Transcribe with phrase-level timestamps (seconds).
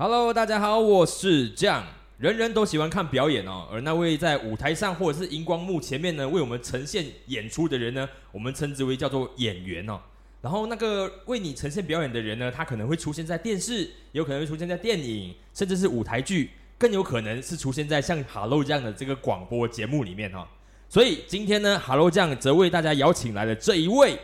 [0.00, 1.84] Hello，大家好，我是酱。
[2.18, 9.98] 人人都喜欢看表演哦，而那位在舞台上或者是荧光幕前面呢，为我们呈现演出的人呢，我们称之为叫做演员哦。
[10.40, 20.48] 然后那个为你呈现表演的人呢，他可能会出现在电视，有可能会出现在电影，甚至是舞台剧，更有可能是出现在像 Hello 这样的这个广播节目里面哈。
[20.88, 24.16] 所以今天呢，Hello 酱则为大家邀请来了这一位。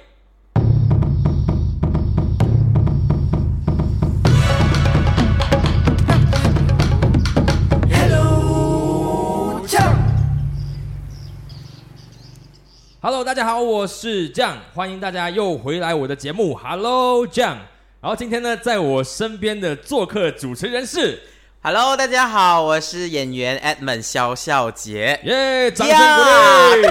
[13.06, 17.58] Hello，大家好，我是酱，欢迎大家又回来我的节目 Hello 酱。
[18.00, 21.20] 然后今天呢，在我身边的做客主持人是
[21.62, 25.20] Hello，大家好，我是演员 Edmund 肖孝杰。
[25.22, 26.88] 耶，掌声鼓励。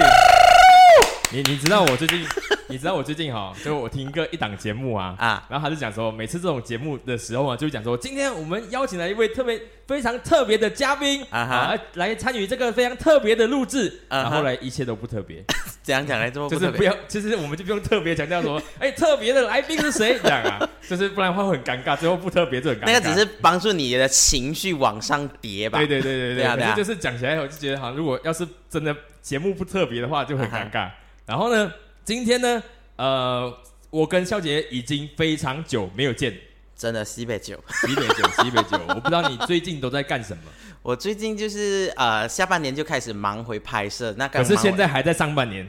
[1.32, 2.24] 你你知道我最近？
[2.68, 15.44] 你知道我最近哈，就我听一个一档节目啊，啊，然后他就讲说，每次这种节目的时候啊，就讲说，今天我们邀请了一位特别非常特别的嘉宾啊，哈，来参与这个非常特别的录制，然后来一切都不特别，
[15.84, 22.86] 这样讲来这么就是不要，其实我们就不用特别强调说，哎，特别的来宾是谁 这样啊，就是不然的话会很尴尬，最后不特别就很尴尬。
[22.86, 25.78] 那个只是帮助你的情绪往上叠吧。
[25.78, 30.88] 对对对对对，啊，就是讲起来我就觉得好像如果要是真的节目不特别的话就很尴尬。
[31.26, 31.72] 然后呢，
[32.04, 32.62] 今天呢。
[32.96, 33.52] 呃，
[33.90, 36.32] 我跟肖杰已经非常久没有见，
[36.76, 38.80] 真的西北酒，西北酒，西北酒。
[38.88, 40.42] 我不知道你最近都在干什么。
[40.80, 45.66] 我最近就是呃，下半年就开始忙回拍摄，那可是现在还在上半年。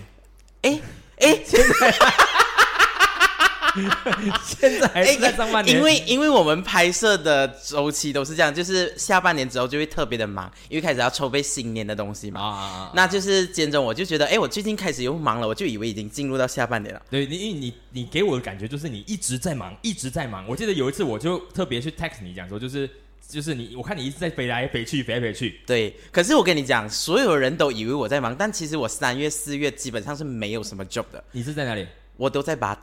[0.61, 0.79] 哎
[1.17, 1.95] 哎，现在。
[4.43, 12.41] 现在还在上半年，因为因为我们拍摄的周期都是这样，就是下半年之后就会特别的忙，因为开始要筹备新年的东西嘛。
[12.41, 17.01] 啊，那就是兼中我就觉得，哎，我最近开始又忙了，我就以为已经进入到下半年了。
[17.09, 20.47] 对，你因为你你给我的感觉就是你一直在忙，一直在忙。
[20.47, 22.89] 我记得有一次我就特别去 text 你讲说，就是
[23.27, 25.59] 就是你，我看你一直在飞来飞去，飞来飞去。
[25.65, 31.23] 对，可是我跟你讲，所有人都以为我在忙，但其实我三月四月基本上是没有什么 job 的。
[31.31, 31.87] 你是在哪里？
[32.17, 32.73] 我都在巴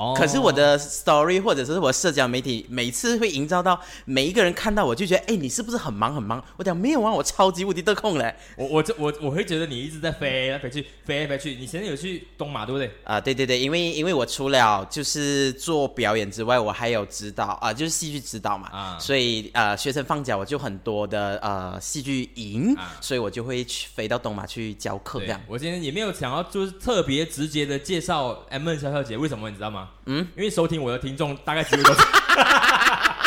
[0.00, 0.14] 堵。
[0.14, 6.42] 可是我的 story 或者是我社交媒体，每次会营造到每一个人看到我就觉得，哎，你是不是很忙很忙？
[6.56, 8.34] 我讲没有啊，我超级无敌得空嘞。
[8.56, 11.54] 我我这我我会觉得你一直在飞来飞去，飞来飞去。
[11.56, 12.90] 你现在有去东马对不对？
[13.04, 18.68] 啊，对对对，因为因为我除了就是做表演之外，我还有指导啊，就是戏剧指导嘛。
[18.68, 18.98] 啊。
[18.98, 25.40] 所以呃，学生放假我就很多的呃戏剧营，所以我就会去飞到东马去教课这样。
[25.46, 29.89] 我今天也没有想要就是特别直接的介绍 M N 小小姐，为什么你知道吗？
[30.06, 31.82] 嗯，因为收听我的听众大概几乎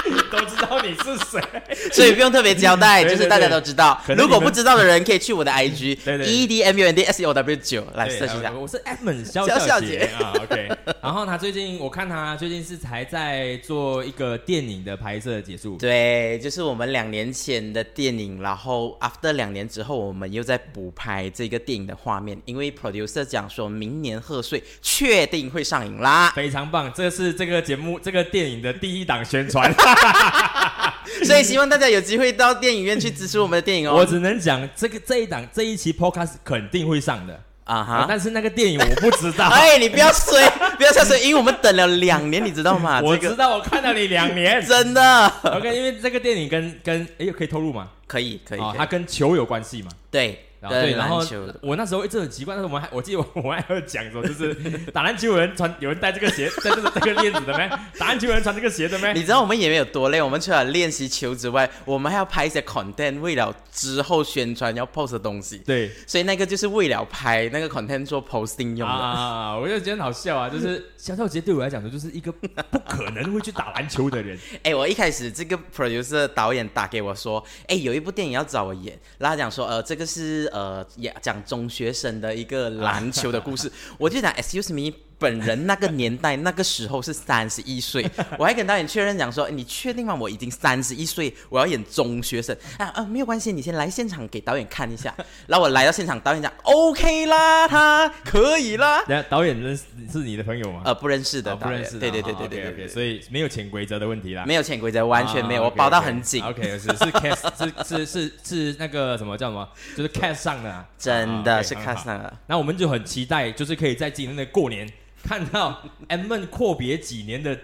[0.31, 1.41] 都知道你是谁，
[1.91, 3.99] 所以不用特别交代， 就是大家都知道。
[4.17, 8.51] 如果不知道的人，可以去我的 IG E D M U N D S O W 九来搜一下。
[8.51, 10.69] 我是 Edmond 肖小姐啊，OK。
[11.01, 15.77] 然后他最近，我看他最近是才在做一个电影的拍摄结束。
[15.77, 26.91] 对，就是我们两年前的电影，然后 After 两年之后，我们又在补拍这个电影的画面，因为 Producer 讲说明年贺岁确定会上映啦，非常棒。
[26.93, 29.73] 这是这个节目这个电影的第一档宣传。
[31.25, 33.95] 所以希望大家有机会到电影院去支持我们的电影哦。
[33.95, 39.47] 我只能讲，这个这一档这一期 Podcast 肯定会上的啊哈，但是那个电影我不知道。
[39.53, 40.41] 哎，你不要吹，
[40.77, 42.99] 不要下水，因为我们等了两年，你知道吗？
[43.03, 45.27] 我知道，我看到你两年，真的。
[45.43, 47.89] OK，因为这个电影跟跟哎，可以透露吗？
[48.07, 48.59] 可以，可以。
[48.77, 49.91] 它跟球有关系吗？
[50.11, 50.45] 对。
[50.69, 51.23] 对，然后
[51.61, 54.53] 我那时候一直很奇怪，但是我们还我记得我们还有讲说，就是
[54.93, 57.69] 打篮球有人穿有人带这个鞋， 带这个这个链子的没？
[57.97, 59.13] 打篮球有人穿这个鞋的没？
[59.13, 60.21] 你知道我们演员有多累？
[60.21, 65.57] 我们除了练习球之外，我们还要拍一些 content，为了之后宣传要 post 的东西。
[65.59, 69.57] 对，所以那个就是为了拍那个 content 做 posting 用的啊！
[69.57, 72.47] 我就觉得很好笑啊，就是肖少杰对我来讲说，就是一个不
[72.87, 74.37] 可能会去打篮球的人。
[74.63, 80.49] 哎，我一开始这个 producer 导演打给我说，哎，有一部电影要找我演，然后讲说，呃，这个是。
[80.53, 84.95] 呃，也讲中学生的一个篮球的故事， 我就讲，excuse me。
[85.23, 88.05] 本人那个年代那个时候是三十一岁，
[88.37, 90.13] 我还跟导演确认讲说，你确定吗？
[90.13, 95.15] 我已经三十一岁，我要演中学生啊啊，没有关系，你先来现场给导演看一下。
[95.47, 99.01] 然后我来到现场，导演讲 OK 啦，他可以啦。
[99.07, 100.81] 那导演认识是你的朋友吗？
[100.83, 101.97] 呃，不认识的，不认识。
[101.97, 106.43] 对对对对对对，所以没有潜规则的问题啦，没有潜规则，完全没有，我包到很紧。
[106.43, 107.47] OK，是是 cast
[107.87, 109.65] 是是是是那个什么叫什么？
[109.95, 112.33] 就是 cast 上的，真的是 cast 上的。
[112.47, 114.91] 那我们就很期待，就是可以在今年的过年。
[115.27, 117.57] 看到 M 们阔别几年的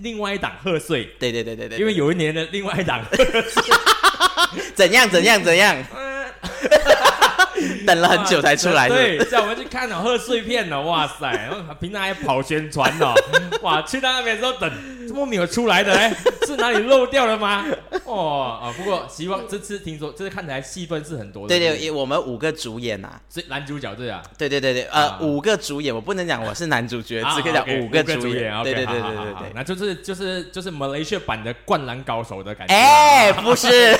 [0.00, 3.04] 另外一档贺岁，对对对对对，因为有一年的另外一档，
[4.74, 5.76] 怎样怎样怎样，
[7.86, 13.12] 等了很久才出来，对，叫我们去看了贺岁片呢，哇塞， 平常还跑宣传呢，
[13.62, 14.70] 哇，去到那边之后等
[15.06, 16.14] 怎么没有出来的嘞？
[16.46, 17.64] 是哪里漏掉了吗？
[18.04, 21.48] 哦啊，不过希望这次听说，这次看起来戏份是很多的。
[21.48, 28.52] 对不对，我们五个主演呐、所以男主角对啊，对对对对，呃，啊五个主演，我不能讲我是男主角，啊只可以讲五个主演。
[28.62, 29.52] 对对对对对对。
[29.54, 32.74] 那就是就是就是马来西亚版的《灌篮高手》的感觉。
[32.74, 33.96] 哎，不是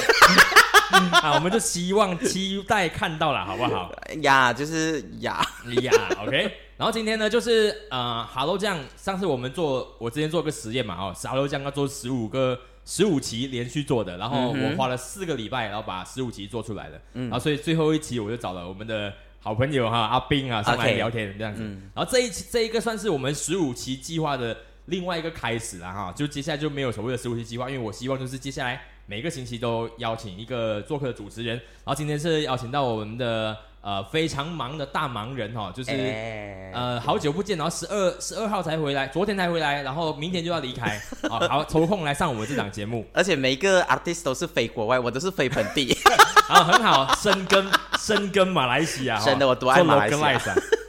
[1.22, 3.92] 啊，我们就希望期待看到了，好不好？
[4.22, 5.40] 呀，就是呀，
[5.82, 5.92] 呀
[6.22, 6.52] ，OK。
[6.76, 17.24] 然后今天呢，就是呃，Hello 酱，上次我们做，我之前做个实验嘛，哦，Hello 酱要做十五个十五期连续做的，然后我花了四个礼拜，然后把十五期做出来了，嗯。
[17.28, 21.90] 然后所以最后一期我就找了我们的好朋友哈阿斌啊上来聊天这样子，嗯。
[21.94, 24.56] 然后这一期这一个算是我们十五期计划的
[24.86, 35.90] 另外一个开始了哈，就接下来就没有所谓的十五期计划，因为我希望就是接下来每个星期都邀请一个做客的主持人，然后今天是邀请到我们的呃非常忙的大忙人哈，就是。
[35.90, 40.96] 哎，呃，好久不见，然后十二十二号才回来，昨天才回来，然后明天就要离开，
[41.28, 45.92] 啊，好抽空来上我们这档节目， 而且每一个 artist 都是飞国外，我都是飞本地。
[46.46, 47.68] 啊，很好，深耕
[47.98, 50.40] 深耕马来西亚，哈真的我多爱马来西亚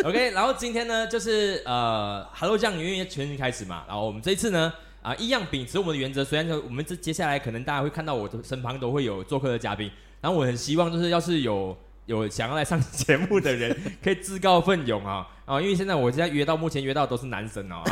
[0.04, 11.76] OK，然后今天呢，就是呃，Hello 酱因为全新开始嘛，然后我们这一次呢，啊、一样秉持我们的原则，虽然说我们这接下来可能大家会看到我的身旁都会有做客的嘉宾，然后我很希望就是要是有
[12.06, 15.28] 有想要来上节目的人， 可以自告奋勇啊。
[15.46, 17.84] 啊，因为现在我现在约到目前约到都是男生哦。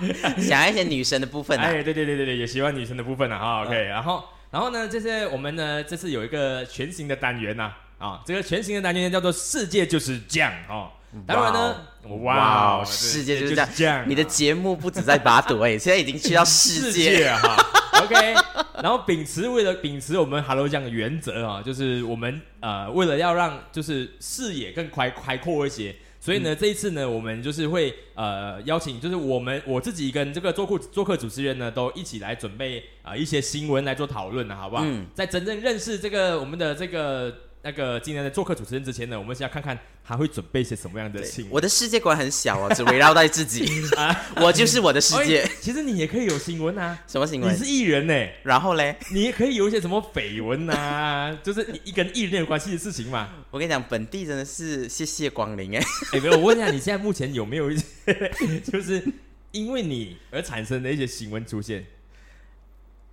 [0.40, 10.90] 想要一些女生的部分啊，哎，对对对对对，也喜欢女生的部分啊，哈，OK，然后然后呢，这是我们呢这次有一个全新的单元呐、啊，这个全新的单元叫做“世界就是这样”哦。
[11.26, 11.76] 当然呢，
[12.08, 17.18] 哇哇，世界就是这样这样啊，你的节目不止在巴朵哎，现在已经去到世 世界。
[17.18, 17.56] 界哈
[18.02, 18.34] ，OK。
[18.82, 34.82] 然后秉持为了秉持我们 Hello 酱的原则啊，就是我们呃为了要让就是视野更开开阔一些，所以呢、这一次呢，我们就是会呃邀请，就是我们我自己跟这个做客做客主持人呢，都一起来准备啊、呃一些新闻来做讨论啊，好不好？
[34.86, 41.52] 嗯在真正认识这个我们的这个那个今天的做客主持人之前呢，我们先要看看他会准备一些什么样的新闻。
[41.52, 43.82] 我的世界观很小哦， 只围绕在自己，
[44.40, 45.50] 我就是我的世界 哎。
[45.60, 47.66] 其实你也可以有新闻啊，什么新闻你是？
[47.66, 48.14] 艺人呢、
[48.44, 53.28] 然后嘞，你也可以有一些什么绯闻啊，就是你一跟艺人有关系的事情嘛。
[53.50, 55.84] 我跟你讲，本地真的是谢谢光临哎。
[56.12, 59.04] 哎、没有，我问一下，你现在目前有没有一些，就是
[59.52, 61.84] 因为你而产生的一些新闻出现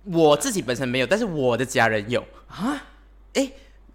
[0.04, 2.26] 我自己本身没有，但是我的家人有。
[2.46, 2.82] 啊？
[3.34, 3.52] 哎，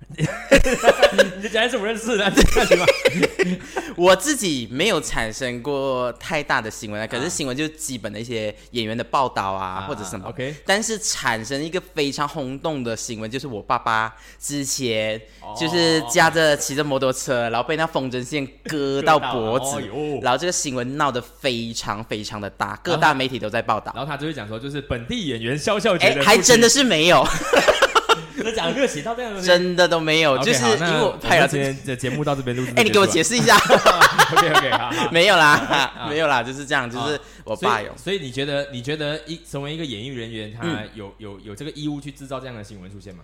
[1.37, 2.43] 你的家人是我认识的，这？
[3.95, 10.27] 我自己没有产生过太大的新闻啊，可是新闻就是基本的一些演员的报道啊，或者什么。
[10.29, 23.91] ？OK，但是产生一个非常轰动的新闻，就是我爸爸之前哦就是驾着骑着摩托车，然后被那风筝线割到脖子，哦然后这个新闻闹得非常非常的大，各大媒体都在报道。
[23.95, 27.23] 然后他就会讲说，就是本地演员笑笑觉哎，得，还真的是没有，
[28.37, 31.63] 真的讲热血到这样的，真的都没有，就是因为我拍了这个。
[31.65, 32.73] 今天的节目到这边录制。
[32.77, 35.09] 哎，你给我解释一下，OK OK，好好。
[35.13, 37.95] 没有啦，没有啦，就是这样，就是我爸有。
[37.95, 43.23] 所以你觉得，你觉得一成为一个演艺人员，他嗯有、有有这个义务去制造这样的新闻出现吗？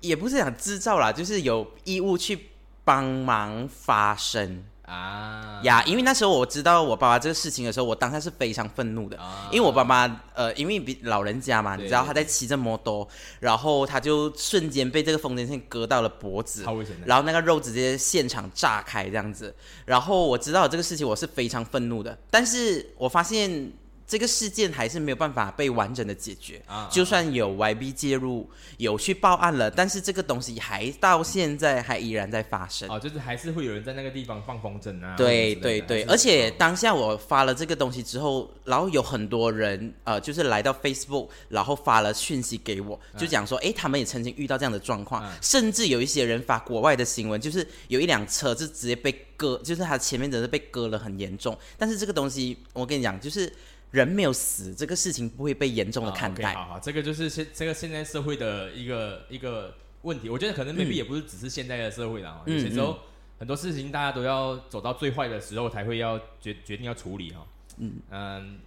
[0.00, 2.38] 也不是想制造啦，就是有义务去
[2.84, 5.82] 帮忙发声啊呀。
[5.84, 13.06] 因为那时候我知道我爸爸这个事情的时候，我当下是非常愤怒的，啊因为我爸妈呃，因为比老人家嘛，你知道他在骑着摩托，
[13.38, 16.72] 然后他就瞬间被这个风筝线割到了脖子超。
[16.72, 17.06] 危险的。
[17.06, 19.54] 然后那个肉直接现场炸开这样子，
[19.84, 22.18] 然后我知道这个事情，我是非常愤怒的。
[22.30, 23.70] 但是我发现
[24.10, 32.90] 这个事件还是没有办法被完整的解决，啊就算有 YB 介入，有去报案了，但是这个东西还到现在还依然在发生。
[32.90, 35.14] 哦，就是还是会有人在那个地方放风筝啊。
[35.16, 51.56] 对对对，而且当下我发了这个东西之后，然后有很多人呃，就是来到 Facebook，然后发了讯息给我，就讲说，诶，他们也曾经遇到这样的状况，嗯甚至有一些人发国外的新闻，就是有一辆车就直接被割，就是它前面真的被割了很严重。
[51.78, 53.52] 但是这个东西，我跟你讲，就是
[53.90, 56.54] 人没有死，这个事情不会被严重的啊看 OK，待。
[56.54, 60.28] 好好，这个就是现这个现在社会的一个一个问题。
[60.28, 62.98] 我觉得可能 maybe 也不是只是现在的社会啦，哦嗯有些时候
[63.38, 67.46] 很多事情大家都要走到最坏的时候才会要决决定要处理哈。
[67.78, 68.58] 嗯嗯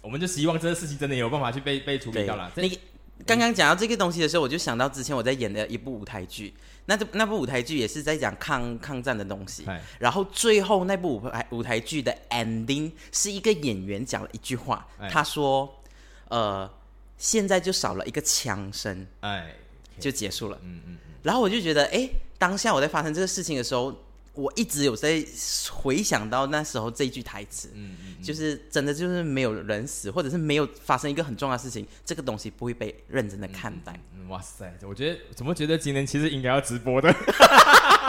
[0.00, 2.78] 我们就希望这个事情真的有办法去被被处理对到了。，你
[3.24, 6.52] 刚刚讲到这个东西的时候，我就想到之前我在演的一部舞台剧，
[6.86, 9.64] 那这那部舞台剧也是在讲抗抗战的东西。
[9.66, 15.08] 哎然后最后那部舞台舞台剧的 ending 是一个演员讲了一句话，哎。
[15.08, 15.72] 他说
[16.28, 16.68] ：“呃，
[17.18, 19.54] 现在就少了一个枪声，哎，
[20.00, 20.58] 就结束了。
[20.62, 22.08] 嗯嗯嗯，然后我就觉得，哎，
[22.38, 23.94] 当下我在发生这个事情的时候，
[24.34, 25.22] 我一直有在
[25.70, 33.92] 回想到那时候这一句台词，嗯嗯，就是真的就是没有人死，或者是没有发生一个很重要的事情，这个东西不会被认真的看待。
[34.16, 37.14] 嗯哇塞，我觉得怎么觉得今天其实应该要直播的，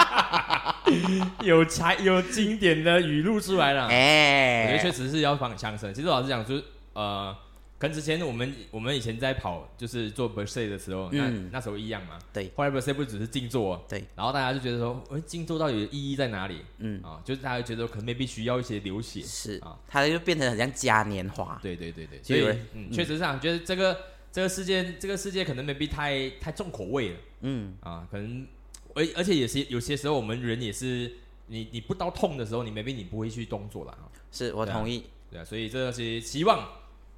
[1.44, 3.88] 有才有经典的语录出来了。
[3.88, 5.94] 哎、我觉得确实是要放枪声。
[5.94, 6.63] 其实老实讲，就是
[6.94, 7.36] 呃，
[7.83, 12.17] 跟之前我们我们以前在跑就是做 b e r s e 的时候，那嗯那时候一样嘛。
[12.31, 16.61] 对后来 b e r s e 不只是静坐，对，然后大家就觉得说，哎，静坐到底意义在哪里？
[16.77, 19.21] 嗯，啊，就是大家觉得可能 maybe 需要一些流血。
[19.21, 21.59] 是啊，它就变成很像嘉年华。
[21.61, 23.99] 对对对对，所以嗯，嗯确实是啊，觉得这个
[24.31, 28.47] 这个世界这个世界可能 maybe 太太重口味了嗯，啊，可能
[28.93, 31.11] 而而且有些有些时候我们人也是，
[31.47, 34.07] 你你不到痛的时候，你 maybe 你不会去动作了啊。
[34.31, 35.03] 是我同意。
[35.29, 36.65] 对啊，所以这些希望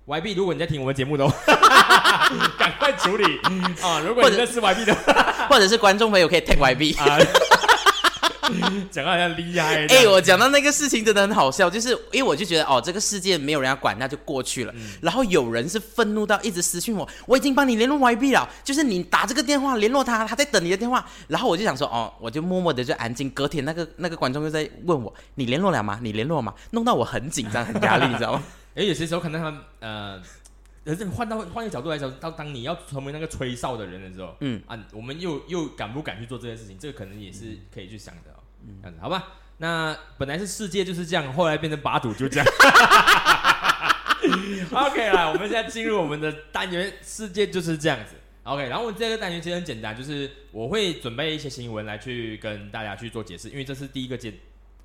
[0.07, 1.35] YB，如果你在听我们节目的话，
[2.59, 3.39] 赶快处理
[3.81, 3.99] 啊！
[4.05, 6.95] 如果你认识 YB 的话或者是观众朋友可以 take YB。
[6.99, 7.17] 啊，
[8.91, 9.87] 讲到好像厉害。
[9.87, 14.71] 哎、我讲到那个事情真的很好笑，就是因为我就觉得哦，这个世界没有人要管，那就过去了。
[14.75, 21.03] 嗯然后有人是愤怒到一直私讯我，我已经帮你联络 YB 了，就是你打这个电话联络他，他在等你的电话。
[21.27, 23.27] 然后我就想说哦，我就默默的就安静。
[23.31, 25.97] 隔天那个那个观众又在问我，你联络了吗？
[26.03, 26.53] 你联络吗？
[26.69, 28.43] 弄到我很紧张很压力，你知道吗？
[28.75, 30.21] 哎，有些时候可能他们呃，
[30.83, 36.77] 可是换到换一个角度来讲，到当你要成为那个吹哨的人的时候，嗯啊，我们又又敢不敢去做这件事情？
[36.77, 38.43] 这个可能也是可以去想的哦。
[38.81, 39.27] 这样子好吧？
[39.57, 42.47] 那本来是世界就是这样，后来变成把赌就这样。
[44.71, 48.15] OK 啦，我们现在进入我们的单元，世界就是这样子。
[48.43, 54.33] OK，然后我们这个单元其实很简单，就是我会准备一些新闻来去跟大家去做解释，因为这是第一个简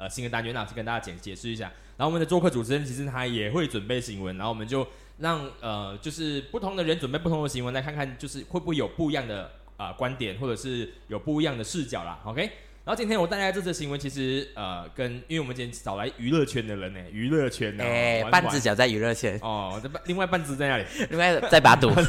[0.01, 1.71] 呃新的单元，那去跟大家解解释一下。
[1.97, 4.87] 然后我们的做客主持人其实他也会准备新闻，然后我们就
[5.19, 9.43] 让呃就是不同的人准备不同的新闻，来看看就是会不会有不一样的
[9.77, 12.19] 啊、呃观点，或者是有不一样的视角啦。
[12.25, 20.85] OK，然后今天我带来这则新闻，其实呃跟因为我们今天找来娱乐圈的人呢，娱乐圈的、哎、半只脚在娱乐圈，哦，这半另外半只在那里。
[21.11, 21.91] 另外在把赌。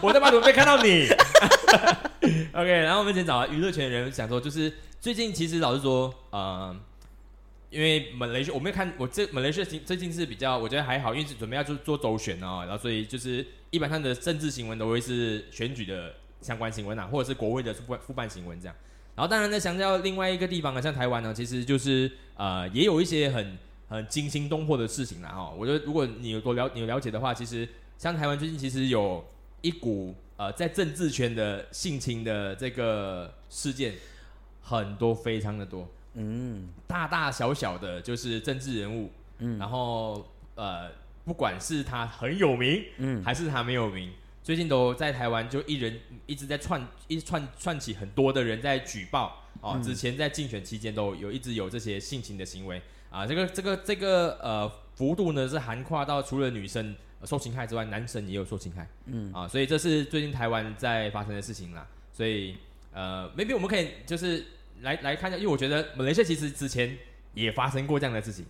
[0.00, 1.08] 我在马桶被看到你。
[2.54, 4.72] OK，然后我们今天找来娱乐圈的人，想说就是
[5.04, 6.74] 最近其实老实说，呃，
[7.68, 18.74] 因为马来西亚我没有看，我这马来西亚最近是比较我觉得还好，因为是准备要做做周选哦，然后所以就是一般上的政治新闻都会是选举的相关新闻啊，或者是国会的副办副办新闻这样。
[19.14, 23.58] 然后当然呢，相较另外一个地方呢，像台湾呢，其实就是呃也有一些很
[23.90, 25.50] 很惊心动魄的事情啦哈。
[25.50, 27.68] 我觉得如果你有多了你有了解的话，其实
[27.98, 29.22] 像台湾最近其实有
[29.60, 33.92] 一股呃在政治圈的性侵的这个事件
[34.64, 36.68] 很多，非常的多，嗯。
[36.86, 39.58] 大大小小的就是政治人物，嗯。
[39.58, 40.90] 然后呃
[41.24, 44.10] 不管是他很有名，嗯，还是他没有名，
[44.42, 49.82] 最近都在台湾就一人一直在串一直串串起很多的人在举报哦，嗯。
[49.82, 52.80] 之前在竞选期间都有一直有这些性侵的行为。
[53.10, 59.32] 啊，这个这个这个呃幅度呢是涵跨到除了女生、呃受侵害之外，男生也有受侵害，嗯。
[59.32, 62.56] 啊，所以这是最近台湾在发生的事情啦，所以
[62.92, 64.44] 呃，maybe 我们可以就是
[64.82, 66.96] 来来看一下，因为我觉得马来西亚其实之前
[67.34, 68.44] 也发生过这样的事情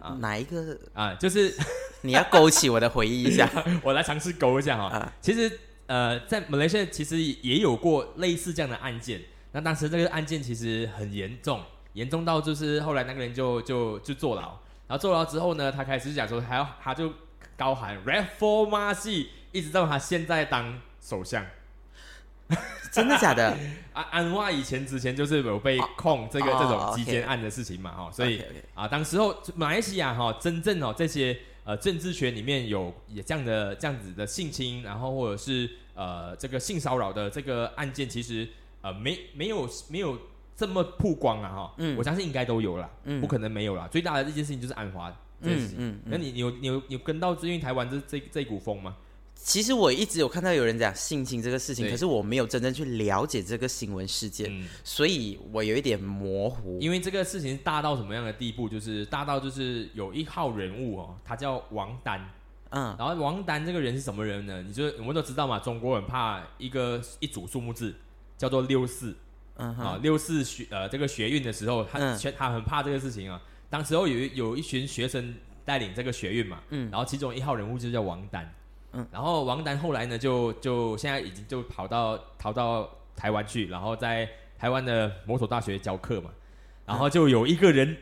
[0.00, 0.78] 啊哪一个？
[0.94, 1.54] 啊，就是。
[2.02, 3.50] 你要勾起我的回忆一下
[3.82, 4.84] 我来尝试勾一下哈。
[4.96, 5.50] 啊其实
[5.86, 9.20] 呃，在马来西亚其实也有过类似这样的案件。
[9.52, 11.60] 那当时这个案件其实很严重，
[11.94, 14.42] 严重到就是后来那个人就就就坐牢。
[14.86, 17.12] 然后坐牢之后呢，他开始讲说还要他就
[17.56, 21.44] 高喊 “Red for m a s i 一直到他现在当首相。
[22.92, 23.56] 真的假的？
[23.92, 28.42] 安安华以前之前就是有被控这个、哦这种哦击奸案的事情嘛哈，所以
[28.74, 38.48] 啊，当时候马来西亚哈真正哦这些呃政治圈里面有也这样的这样子的性侵，然后或者是呃这个性骚扰的这个案件，其实
[38.82, 40.18] 呃没没有没有
[40.54, 43.88] 这么曝光啊哈，嗯我相信应该都有啦，嗯不可能没有啦。
[43.90, 45.10] 最大的一件事情就是安华
[45.42, 48.96] 这件事情，嗯嗯嗯那你你有你有你有跟到最近台湾这这这一股风吗？
[49.38, 56.78] 其实我一直有看到有人讲性侵这个事情，可是我没有真正去了解这个新闻事件，嗯，所以我有一点模糊。
[56.80, 58.68] 因为这个事情大到什么样的地步？
[58.68, 62.20] 就是大到就是有一号人物哦，他叫王丹。
[62.70, 64.60] 嗯然后王丹这个人是什么人呢？
[64.60, 67.94] 你就我们都知道嘛，中国很怕一个一组数目字
[68.36, 69.16] 叫做六四
[69.54, 73.40] 嗯啊，哼，六四学呃这个学运的时候，他嗯学他很怕这个事情啊。
[73.70, 78.52] 当时候有一有一群学生带领这个学运嘛，嗯然后其中一号人物就叫王丹，
[78.96, 86.30] 嗯，然后王丹后来呢就就现在已经就跑到逃到台湾去，然后在台湾的某所大学教课嘛，
[86.86, 87.96] 然后就有一个人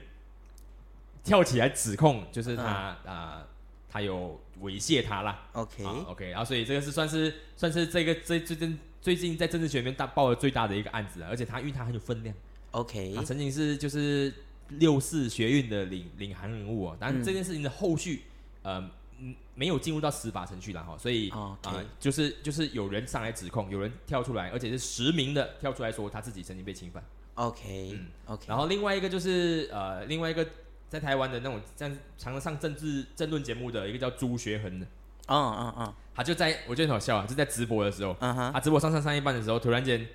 [1.23, 3.47] 跳起来指控，就是他啊、呃
[3.95, 5.47] 他有猥亵他啦。
[5.53, 12.35] ，OK，啊，OK，然后所以这个是算是算是这个最最近最近在政治学里面大爆的最大的一个案子啊，而且他因为他很有分量
[12.73, 14.35] ，OK，他曾经是就是
[14.71, 17.23] 六四学运的领领航人物哦，但嗯。
[17.23, 18.25] 这件事情的后续，
[18.63, 18.91] 呃，
[19.25, 21.57] 嗯没有进入到司法程序了哈，所以啊、
[21.99, 27.02] 就是就是有人上来指控，有人跳出来，而且是实名的跳出来说他自己曾经被侵犯。
[27.35, 28.07] OK 嗯。
[28.26, 30.47] OK，然后另外一个就是呃，另外一个
[30.88, 34.87] 在台湾的那种这样常常上政治政论节目的一个叫朱学恒的，
[35.28, 40.07] 嗯嗯嗯他就在我觉得很好笑啊，就在直播的时候，他直播上上上一半的时候，突然间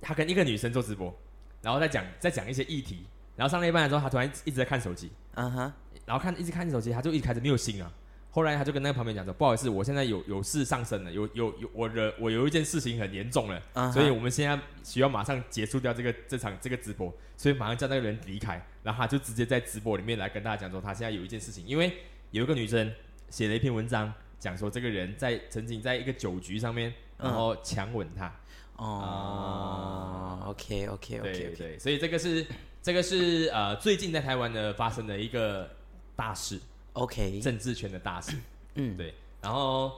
[0.00, 1.14] 他跟一个女生做直播，
[1.60, 3.04] 然后再讲再讲一些议题，
[3.36, 5.72] 然后上了一半的时候，他突然一直在看手机，嗯哼，
[6.06, 7.92] 然后看一直看手机，他就一直开始没有心啊。
[8.34, 13.62] 后来他就跟那个旁边讲说：“不好意思，我现在有有事上身了，有有有我的我有一件事情很严重了，
[13.92, 18.60] 所以我们现在需要马上结束掉这个这场这个直播，所以马上叫那个人离开。
[18.82, 21.96] 然后他就直接在直播里面来跟大家讲说，他现在有一件事情，因为
[22.32, 22.92] 有一个女生
[23.30, 28.34] 写了一篇文章，讲说这个人在曾经在一个酒局上面，然后强吻她。
[28.76, 32.44] 哦，OK OK OK OK，对，所以这个是
[32.82, 35.70] 这个是呃最近在台湾的发生的一个
[36.16, 36.58] 大事，
[36.94, 38.32] OK，政治圈的大事。
[38.74, 39.92] 嗯，对，然后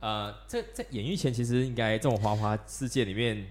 [0.00, 3.46] 呃，在在演艺圈其实应该这种花花世界里面，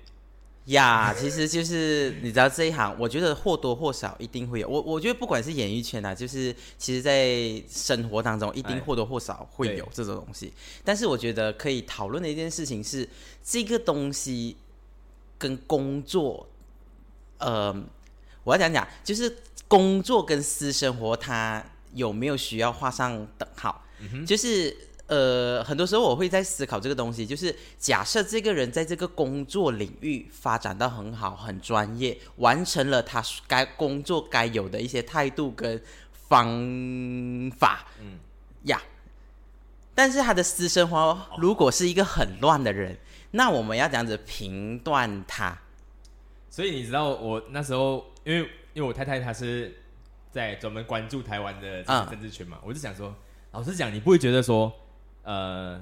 [0.65, 4.69] 呀其实就是你知道这一行，我觉得或多或少一定会有。
[4.69, 10.53] 我我觉得不管是演艺圈啊，就是其实在生活当中一定哎或多或少会有这种东西。
[10.83, 13.07] 但是我觉得可以讨论的一件事情是，
[13.43, 14.55] 这个东西
[15.37, 16.47] 跟工作，
[17.39, 17.75] 呃，
[18.43, 23.83] 我要讲讲，就是工作跟私生活，它有没有需要画上等号？
[24.25, 24.75] 就是
[25.07, 35.81] 呃，很多时候我会在思考这个东西，就是假设这个人在这个工作领域发展到很好、很专业，完成了他该工作该有的一些态度跟
[36.11, 38.19] 方法，嗯
[38.63, 38.81] 呀。
[39.95, 42.97] 但是他的私生活如果是一个很乱的人，
[43.31, 45.55] 那我们要这样子评断他。
[46.49, 49.82] 所以你知道我那时候，因为因为我太太她是
[50.33, 53.13] 在专门关注台湾的这嗯个政治圈嘛，我就想说，
[53.51, 54.73] 老实讲，你不会觉得说，
[55.21, 55.79] 呃，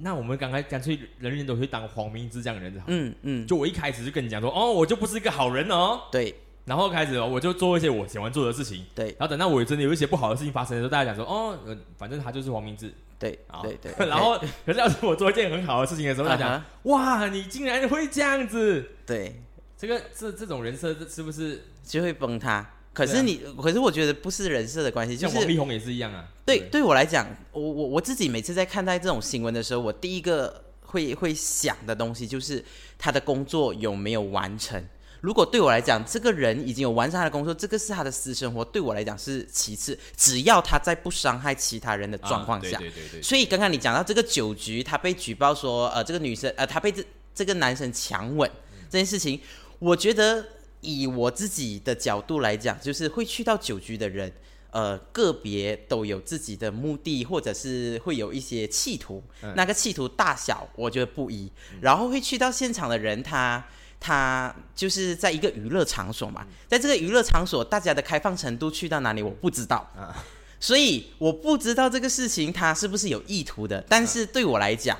[0.00, 2.86] 那我们刚才干脆人人都会当黄明志这样的人就好。
[2.88, 6.34] 嗯嗯，就我一开始就跟你讲说，哦，我就不是一个好人哦，对。
[6.64, 9.06] 然后开始哦我就做一些我喜欢做的事情，对。
[9.10, 19.40] 然后等到我真的有一些不好的事情发生的时候，大家讲说，哦，呃反正他就是黄明志，对好对 对，然后可是要是我做一件很好的事情的时候，大家哇，你竟然会这样子，对。
[19.78, 21.62] 这个这这种人设是不是？
[21.84, 22.66] 就会崩塌。
[22.96, 26.24] 可是你，可是我觉得不是人设的关系，就是力宏也是一样啊？
[26.46, 32.64] 对不对我来讲，我我我自己每次在看待这种新闻的时候，我第一个会会想的东西就是
[32.96, 34.82] 他的工作有没有完成。
[35.20, 39.98] 如果对我来讲，这个人已经有完成他的工作，这个是他的私生活，对我来讲是其次。
[40.16, 47.04] 只要他在不伤害其他人的状况下，啊对对对对，所以刚刚你讲到这个酒局，他被举报说，呃，这个女生，呃，他被这
[47.34, 48.50] 这个男生强吻
[48.88, 49.38] 这件事情，
[49.80, 50.42] 我觉得
[50.86, 54.32] 以我自己的角度来讲，就是会去到酒局的人，
[54.70, 59.52] 呃，个别都有自己的目的，或者是会有一些企图，嗯。
[59.56, 63.64] 那个企图大小我觉得不一，然后会去到现场的人，他。
[63.98, 69.78] 他就是在一个娱乐场所嘛，在这个娱乐场所，大家的开放程度去到哪里，我不知道。
[69.96, 70.14] 啊
[70.60, 74.96] 所以我不知道这个事情他是不是有意图的，但是对我来讲，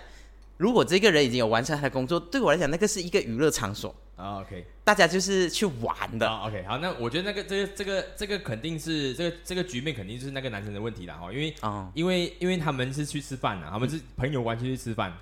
[0.57, 6.27] 如果这个人已经有完成他的工作，对我来讲，那个是一个娱乐场所，啊，OK，大家就是去玩的。
[6.27, 15.13] 啊，OK，好，那我觉得那个这个这个这个肯定是这个这个局面肯定是那个男生的问题了，哈，因为哦，因为因为他们是去吃饭啊，他们是朋友关系去吃饭，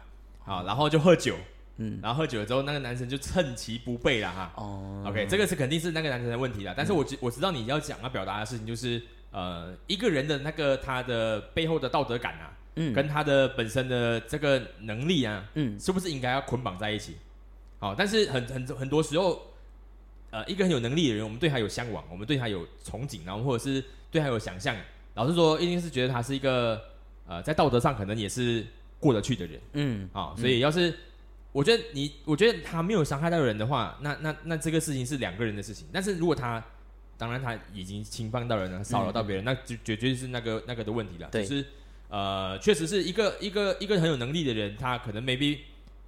[0.45, 1.37] 好，然后就喝酒，
[1.79, 4.53] 嗯，然后喝酒了之后，那个男生就趁其不备了哈。
[4.55, 6.73] 哦 OK，这个是肯定是那个男生的问题了。
[6.77, 9.03] 但是我知我知道你要讲要表达的事情就是，
[9.33, 17.17] 呃，一个人的那个他的背后的道德感啊，嗯跟他的本身的这个能力啊，嗯是不是应该要捆绑在一起？
[17.85, 19.43] 好，但是很很很多时候，
[20.31, 24.75] 呃，一个很有能力的人，我们对他有向往，我们对他有憧憬，然后或者是对他有想象。
[25.13, 26.81] 老实说，一定是觉得他是一个
[27.27, 28.65] 呃，在道德上可能也是
[28.99, 30.35] 过得去的人嗯啊。
[30.35, 30.95] 所以要是
[31.53, 35.87] 我觉得你，我觉得他没有伤害到人的话，那那那这个事情是两个人的事情。
[35.93, 36.65] 但是如果他
[37.19, 41.29] 当然他已经侵犯到人了，骚扰到别人，那就绝对是那个那个的问题了。
[41.31, 41.67] 对就是
[42.09, 45.59] 呃，确实是一个一个一个很有能力的人，他可能 maybe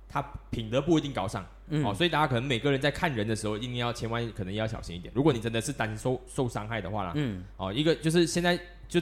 [0.09, 1.45] 他品德不一定高尚。
[1.69, 5.12] 嗯哦，所以大家可能每个人在看人的时候，一定要千万可能要小心一点。
[5.16, 8.57] 如果你真的是担心受受伤害的话啦，嗯哦，一个就是现在
[8.88, 9.01] 就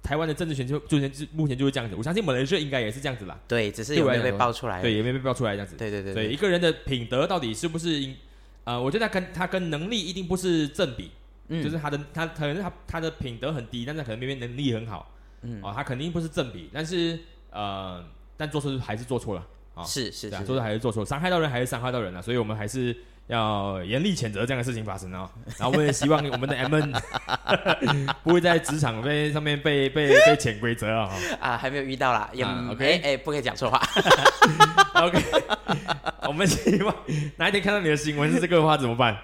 [0.00, 4.80] 台湾的政治圈就就就目前就是这样子，我相信马来西亚应该也是这样子啦，对，只是有没有被爆出来？
[4.80, 5.74] 对，也没被爆出来这样子。
[5.76, 8.14] 对对对对，一个人的品德到底是不是应
[8.62, 11.10] 呃，我觉得他跟他跟能力一定不是正比，
[11.48, 15.10] 嗯就是他的他可能他他的品德很低，但是可能明明能力很好，
[15.42, 17.18] 嗯哦，他肯定不是正比，但是
[17.50, 18.04] 呃，
[18.36, 19.44] 但做错还是做错了。
[19.74, 25.28] 啊是是做错还是做错，伤害到人还是伤害到人了，所以我们还是要严厉谴责这样的事情发生哦。
[25.58, 26.92] 然后我也希望我们的 M N
[28.22, 31.10] 不会在职场被上面被被被潜规则啊。
[31.40, 33.80] 啊，还没有遇到啦，也啊，OK 哎哎，不可以讲错话。
[34.94, 35.18] OK，
[36.28, 36.94] 我们希望
[37.36, 39.16] 哪一天看到你的新闻是这个的话怎么办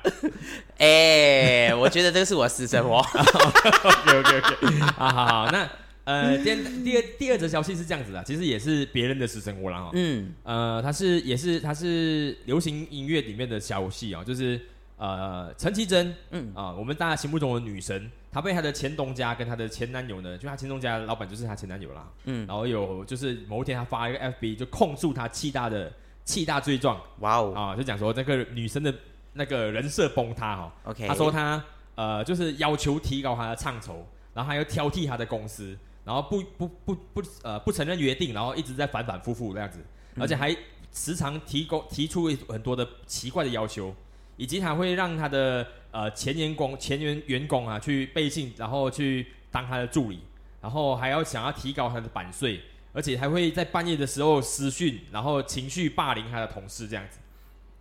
[0.78, 2.96] 哎，我觉得这个是我私生活。
[2.98, 5.68] ？OK OK OK，啊好好，那
[6.04, 9.90] 呃，第二第二第二则消息是这样子的，其实也是别人的私生活啦哈。
[9.92, 10.34] 嗯。
[10.42, 14.60] 呃，它是也是它是流行音乐里面的消息啊、就是
[14.96, 16.52] 呃陈绮贞，嗯。
[16.54, 25.92] 啊、我们大家心目中的女神，她被她的前东家跟她的前男友呢，就她前东家老板就是她前男友啦，嗯，然后有就是某一天她发一个 FB 就控诉她气大的
[26.24, 27.52] 气大罪状哇哦。
[27.54, 28.92] 啊、就讲说这个女生的
[29.34, 31.62] 那个人设崩塌哈、，OK，她说她
[31.94, 35.76] 呃就是要求提高她的唱酬，然后还要挑剔她的公司，
[36.10, 39.78] 然后不不不不呃不承认约定，然后一直在反反复复这样子，
[40.18, 40.50] 而且还
[40.92, 43.94] 时常提供提出很多的奇怪的要求，
[44.36, 50.18] 以及还会让他的呃前员工前员员工啊去背信，然后去当他的助理，
[50.60, 52.60] 然后还要想要提高他的版税，
[52.92, 57.18] 而且还会在半夜的时候私讯，然后情绪霸凌他的同事这样子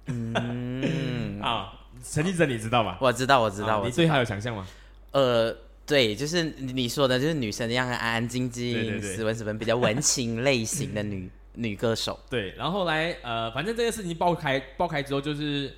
[0.05, 1.73] 嗯， 啊。
[2.03, 2.95] 陈绮贞你知道吗？
[3.01, 4.67] 我知道，我知道，我知啊你对他有想象吗？
[5.13, 5.51] 呃，
[5.89, 12.17] 对，就是你说的，就是女生一样安安静静、对对对斯文斯文、比较文青类型的女 女歌手。
[12.29, 15.73] 对，然后后来呃，反正这个事情爆开爆开之后，就是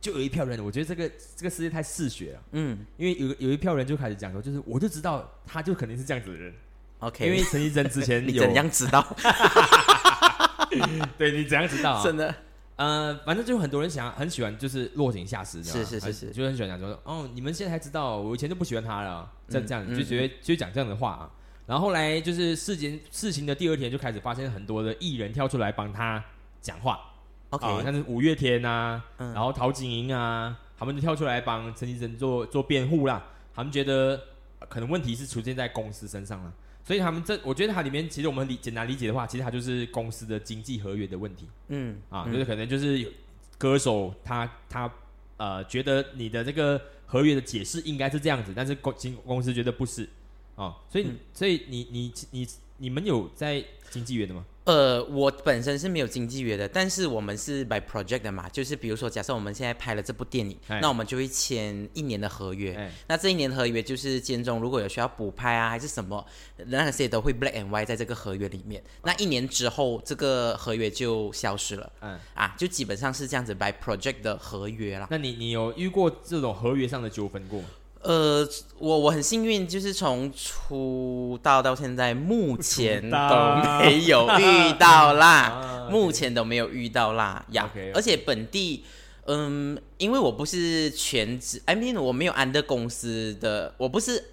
[0.00, 6.52] 就有一票人，我觉得这个这个世界太嗜血了，嗯因为有有一票人就开始讲说，就是我就知道他就肯定是这样子的人
[7.00, 9.06] ，，OK，因为陈绮贞之前 你有怎样知道？
[11.18, 12.02] 对你怎样知道啊？
[12.02, 12.34] 真的，
[12.80, 21.30] 呃，反正就很多人想很喜欢，就是落井下石，是是是是很就很喜欢讲说，哦，你们现在才知道，我以前就不喜欢他了，这样嗯这样，嗯就觉得就讲这样的话啊。
[21.66, 26.24] 然后后来就是事情事情的第二天就开始发现很多的艺人跳出来帮他
[26.62, 26.98] 讲话
[27.50, 29.34] ，OK，、啊，像是五月天啊，嗯。
[29.34, 33.22] 然后陶晶莹啊，他们就跳出来帮陈绮贞做做辩护啦。
[33.54, 34.18] 他们觉得
[34.58, 36.50] 呃可能问题是出现在公司身上了，
[36.84, 41.46] 所以他们这我觉得它里面其实我们理简单理解的话，其实它就是公司的经济合约的问题。
[41.68, 42.32] 嗯啊，嗯。
[42.32, 43.10] 就是可能就是有
[43.58, 44.92] 歌手他他
[45.36, 50.08] 呃觉得你的这个合约的解释应该是这样子，但是公经公司觉得不是。
[50.56, 51.16] 啊，所以、嗯。
[51.32, 54.46] 所以你你你你们有在经纪约的吗？
[54.64, 62.74] 呃，我本身是没有经纪约的，但是我们是 by project 的嘛，就是比如说，假设我们现在拍了这部电影，哎那我们就会签一年的合约。
[62.74, 66.24] 哎那这一年合约就是间中如果有需要补拍啊，还是什么，
[66.66, 68.80] 那些都会 black and white 在这个合约里面。
[69.02, 75.08] 那一年之后，这个合约就消失了嗯，啊，就基本上是这样子 by project 的合约啦。
[75.10, 77.68] 那你你有遇过这种合约上的纠纷过吗？
[78.02, 83.16] 呃，我我很幸运，就是从出道到现在，目前都
[83.82, 85.28] 没有遇到啦，
[85.84, 87.70] 啊 目前都没有遇到啦呀。
[87.94, 88.84] 而且本地，
[89.26, 94.24] 嗯，因为我不是全职，I mean 我没有安的公司的，我不是。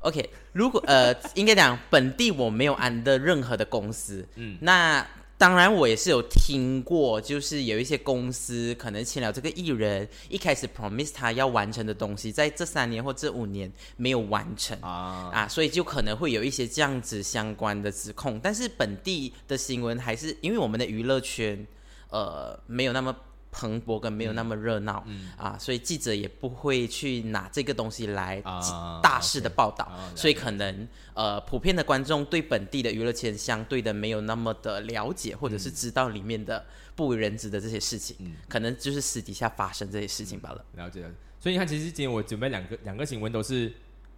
[0.00, 5.04] OK，如果呃，应该讲本地我没有安的任何的公司，嗯，那
[5.38, 14.76] 当然我也是有听过，就是有一些公司可能签了这个艺人，一开始 promise 他要完成的东西，在这三年或这五年没有完成。
[14.80, 21.64] 啊，啊，所以就可能会有一些这样子相关的指控，但是本地的新闻还是因为我们的娱乐圈，
[22.10, 23.14] 呃，没有那么
[23.58, 38.36] 蓬勃跟没有那么热闹，嗯啊，所以记者也不会去拿这个东西来啊大肆的报道，所以可能呃，普遍的观众对本地的娱乐圈相对的没有那么的了解，或者是知道里面的不为人知的这些事情，嗯。
[38.48, 40.64] 可能就是私底下发生这些事情罢了。
[40.76, 41.14] 了解了解。
[41.40, 43.72] 所以你看，其实今天我准备两个两个新闻都是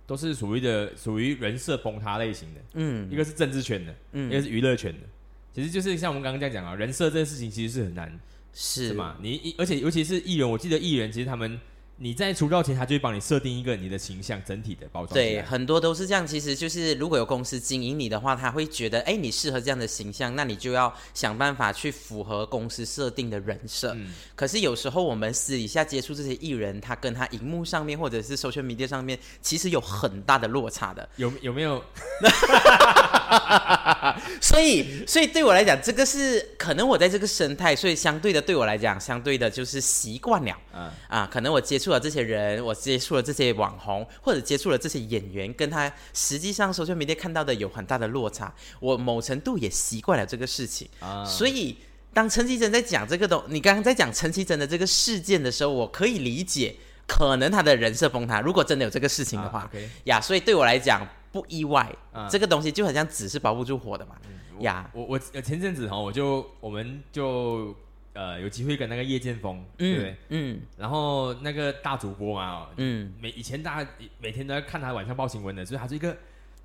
[0.06, 3.10] 都是属于的属于人设崩塌类型的，嗯。
[3.10, 4.30] 一个是政治圈的，嗯。
[4.30, 5.06] 一个是娱乐圈的。
[5.52, 8.20] 其实就是像我们刚刚这样讲啊，人设这件事情其实是很难，
[8.52, 9.16] 是是吗？
[9.20, 11.60] 你而且尤其是艺人，我记得艺人其实他们
[12.02, 16.26] 你在出道前，他就会帮你设定一个你的形象整体的包装对，很多都是这样。
[16.26, 23.92] 其实就是如果有公司经营你的话，他会觉得，哎，你适合这样的形象，那你就要想办法去符合公司设定的人设。
[23.92, 31.06] 嗯可是有时候我们私底下接触这些艺人，他跟他荧幕上面或者是 social media 上面，其实有很大的落差的。
[31.16, 31.84] 有有没有？
[34.40, 40.56] 所以，所以对我来讲，这个是可能我在这个生态，所以相对的对我来讲，相对的就是习惯了。
[40.72, 48.52] 嗯啊，可能我接触了这些人，我接触了这些网红，或者接触了这些演员，跟他实际上 social media 看到的有很大的落差。
[48.80, 51.76] 我某程度也习惯了这个事情，啊，所以
[52.12, 56.74] 当陈绮贞在讲这个东，你刚刚在讲陈绮贞的这个事件的时候，我可以理解，
[57.06, 58.40] 可能他的人设崩塌。
[58.40, 59.70] 如果真的有这个事情的话，
[60.04, 61.80] 呀，所以对我来讲不意外。
[62.12, 64.16] 啊这个东西就很像纸是包不住火的嘛，
[64.58, 67.74] 呀，我我呃前阵子哈，我就我们就
[68.20, 70.10] 呃有机会跟那个叶剑锋，对不对？
[70.28, 70.56] 嗯？
[70.56, 73.14] 嗯然后那个大主播嘛，哦嗯。
[73.18, 76.14] 每以前大家每天都在看他晚上报新闻的，所以他是一个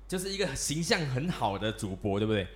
[0.06, 2.46] 就是一个形象很好的主播，对不对？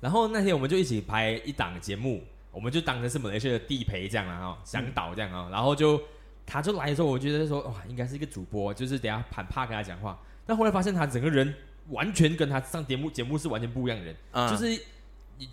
[0.00, 5.98] 然后那天我们就一起拍一档节目，我们就当成是马来西亚的地陪这样啦哈，向导这样啊、然后就
[6.46, 11.54] 他就来的时候，我觉得说哇，应该是一个主播，就是等下很怕跟他讲话，但后来发现他整个人
[11.88, 14.82] 完全跟他上节目节目是完全不一样的人，嗯就是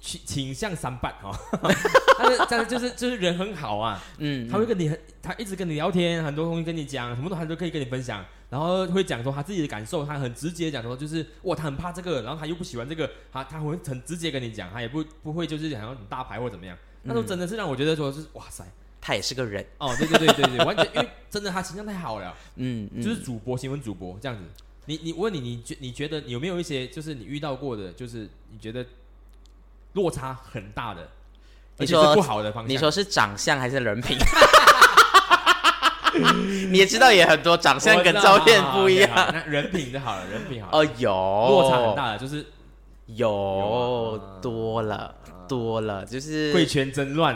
[0.02, 1.32] 倾倾向三半哈，
[2.18, 18.66] 他是但是就是就是人很好啊，嗯，他会跟你很，他一直跟你聊天，很多东西跟你讲，什么东西他都可以跟你分享，然后会讲说他自己的感受，他很直接讲说就是哇，他很怕这个，然后他又不喜欢这个，他他会很直接跟你讲，他也不不会就是想要很大牌或怎么样，那时候真的是让我觉得说是哇塞，
[19.00, 23.04] 他也是个人，哦，对对对对对，完全因为真的他形象太好了，嗯，嗯。
[23.04, 24.44] 就是主播新闻主播这样子。
[24.86, 28.86] 你你我问你，你觉你觉得你有没有一些就是你遇到过的，就是你觉得
[29.94, 31.10] 落差很大的，
[31.78, 32.70] 你说是不好的方向？
[32.70, 34.18] 你说是长相还是人品？
[36.72, 39.10] 你也知道，也很多长相跟照片不一样。
[39.14, 40.78] 那人品就好了，人品好了。
[40.80, 42.46] 哦，有落差很大的就是
[43.06, 45.14] 有多了
[45.48, 47.36] 多了，就是贵圈真乱，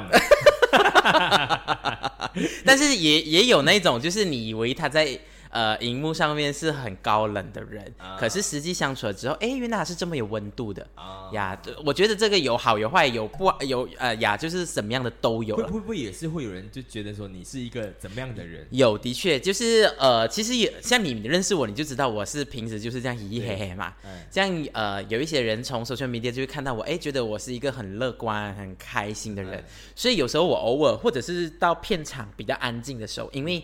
[2.66, 5.18] 但是也也有那种，就是你以为他在
[5.52, 11.56] 呃荧幕上面是很高冷的人，啊可是实际相处了之后，哎，原来他是这么有温度的啊呀。
[11.56, 15.56] 对我觉得这个有好有坏，有不有呃呀，就是什么样的都有。
[15.58, 18.66] 会会不会也是会有人就觉得说你是一个怎么样的人？
[18.72, 23.94] 有，的确就是呃，其实也像你认识我，你就知道我是平时就是这样嘻嘻嘿嘿嘛。
[24.04, 29.54] 哎，这样呃，有一些人从 social media 就会看到我，哎，觉得我是一个很乐观、很开心的人。
[29.54, 29.64] 哎
[29.96, 33.64] 所以有时候我偶尔或者是到片场比较安静的时候，因为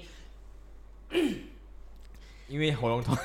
[2.48, 3.16] 因为喉咙痛，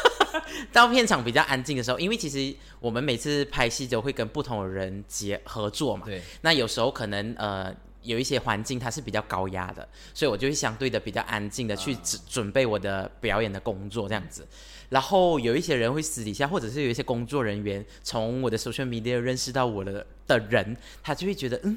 [0.72, 6.06] 到片场比较安静的时候，因为其实我们每次拍戏都会跟不同的人结合作嘛。
[6.06, 14.46] 对，那有时候可能呃有一些环境它是比较高压的，所以我就会相对的比较安静的去准准备我的表演的工作这样子。
[14.90, 21.76] 然后有一些人会私底下，或者是有一些工作人员从我的 social media 认识到我的的人，他就会觉得，嗯，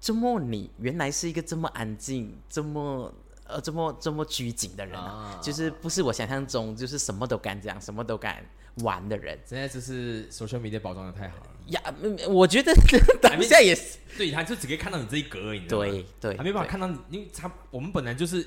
[0.00, 3.12] 这么你原来是一个这么安静、这么
[3.54, 8.44] 呃这么这么拘谨的人啊，啊就是不是我想象中就是什么都敢讲、什么都敢
[8.82, 11.80] 玩的人现在就是 social media 包装的太好了，呀。
[12.02, 12.72] 嗯我觉得
[13.22, 18.44] 当下也是对，他就只可以看到你这一格而已，你知道吗，对对，对他没办法看到你，因为他我们本来就是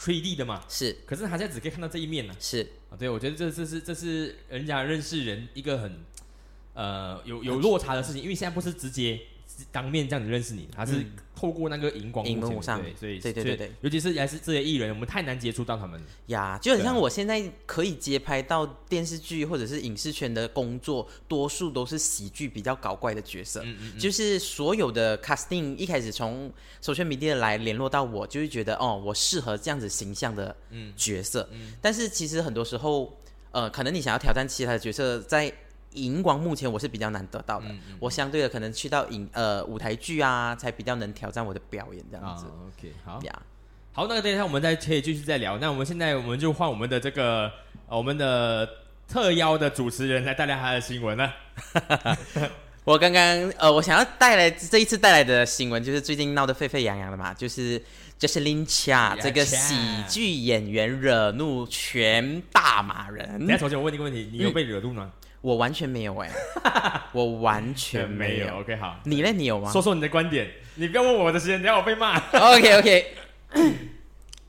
[0.00, 2.34] 3D 的嘛，是可是他现在只可以看到这一面呢。
[2.40, 2.66] 是。
[2.90, 6.00] 啊，对，我觉得这这是这是人家认识人一个很
[6.74, 9.20] 呃有有落差的事情，因为现在不是直接
[9.72, 15.98] 当面这样子认识你，他是嗯透过那个荧光前荧幕上对，所以对对对对，尤其是还是这些艺人，我们太难接触到他们。
[16.26, 23.62] 呀，就很像我现在可以接拍到电视剧或者是影视圈的工作，多数都是喜剧比较搞怪的角色。
[23.64, 31.48] 嗯嗯就是所有的 casting 一开始从 social media 来联络到我，就会觉得哦，我适合这样子形象的嗯角色。
[31.80, 33.16] 但是其实很多时候，
[33.52, 35.50] 呃，可能你想要挑战其他的角色，在
[35.92, 37.66] 荧光目前我是比较难得到的。
[37.68, 42.46] 嗯嗯我相对的可能去到影呃舞台剧啊，才比较能挑战我的表演这样啊子。
[42.46, 43.42] ，OK，好，呀，
[43.92, 45.58] 好，那个等一下我们再可以继续再聊。
[45.58, 47.50] 那我们现在我们就换我们的这个
[47.88, 48.68] 呃我们的
[49.08, 51.34] 特邀的主持人来带来他的新闻了。
[52.84, 53.22] 我刚刚
[53.58, 57.80] 呃，我想要带来这一次带来的新闻，就是最近闹得沸沸扬扬的嘛，就是
[58.18, 59.76] Jesselyn Cha 这个喜
[60.08, 63.50] 剧演员惹怒全大马人等一。
[63.50, 65.12] 下，首先我问你一个问题，你有被惹怒吗？
[65.40, 66.30] 我完全没有哎、
[67.12, 68.58] 我完全没有。
[68.58, 69.32] OK，好，你呢？
[69.32, 70.50] 你有吗说说你的观点。
[70.74, 72.18] 你不要问我的时间，等一下我被骂。
[72.32, 73.06] ？OK OK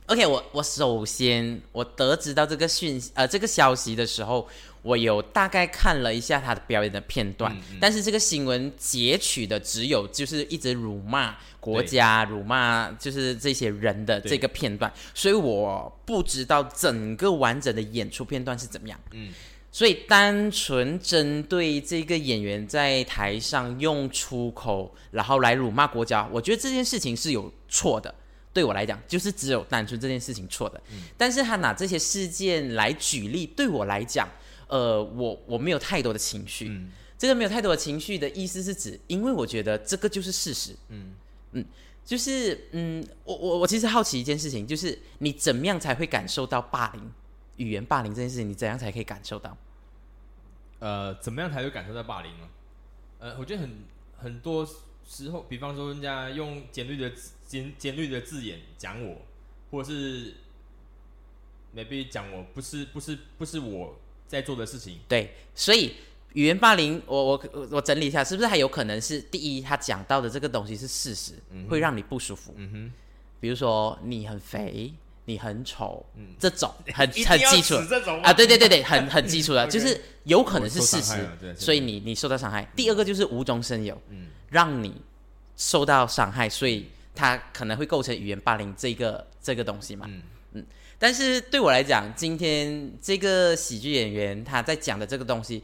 [0.07, 4.47] OK，我我首先我得知到这个讯呃这个消息的时候，
[4.81, 18.99] 我有大概看了一下他的表演的片段，嗯嗯但是这个新闻截取的只有就是一直辱骂国家、辱骂就是这些人的这个片段，所以我不知道整个完整的演出片段是怎么样。
[19.11, 19.31] 嗯，
[19.71, 28.13] 所以单纯针对这个演员在台上用粗口，然后来辱骂国家，我觉得这件事情是有错的。
[28.53, 30.81] 对我来讲，就是只有单纯这件事情错的。
[31.17, 34.27] 但是他拿这些事件来举例，对我来讲，
[34.67, 36.67] 呃，我我没有太多的情绪。
[36.67, 40.75] 嗯这个没有太多的情绪的意思是指，因为我觉得这个就是事实。
[40.89, 41.13] 嗯
[41.51, 41.63] 嗯，
[42.03, 47.11] 就是嗯，我我我其实好奇一件事情，就是你怎么样才会感受到霸凌、
[47.61, 48.49] 语言霸凌这件事情？
[48.49, 49.55] 你怎样才可以感受到？
[50.79, 52.49] 呃，怎么样才会感受到霸凌呢？
[53.19, 53.69] 呃，我觉得很
[54.17, 54.67] 很多
[55.05, 59.21] 时候，比方说人家用尖锐的字尖尖锐的字眼讲我，
[59.69, 60.33] 或者是
[61.75, 63.95] maybe 讲我不是不是不是我
[64.27, 65.95] 在做的事情，对，所以
[66.33, 71.33] 语言霸凌，我我我我整理一下，是不是还有可能是第一，他讲到的这个东西是事实，
[71.69, 72.53] 会让你不舒服。
[72.57, 72.93] 嗯哼，
[73.39, 74.93] 比如说你很肥，
[75.25, 76.05] 你很丑，
[76.39, 77.75] 这种 很很基础
[78.23, 82.67] 啊，对对对对，很很基础的， 就是有可能是事实所以你你受到伤害。
[82.75, 84.27] 第二个就是无中生有，嗯。
[84.49, 85.01] 让你
[85.55, 90.05] 受到伤害，所以它可能会构成语言霸凌这个这个东西嘛。
[90.09, 90.21] 嗯。
[90.53, 90.65] 嗯，
[90.99, 95.63] 但是对我来讲，今天这个喜剧演员他在讲的这个东西，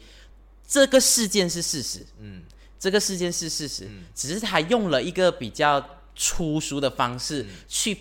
[0.65, 2.43] 这个事件是事实，嗯。
[2.79, 5.83] 这个事件是事实，只是他用了一个比较
[6.15, 7.97] 粗俗的方式去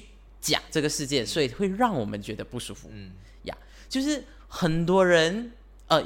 [0.47, 2.89] 讲这个世界，所以会让我们觉得不舒服。
[2.93, 3.57] 嗯呀，
[3.89, 5.53] 就是很多人
[5.89, 6.03] 呃。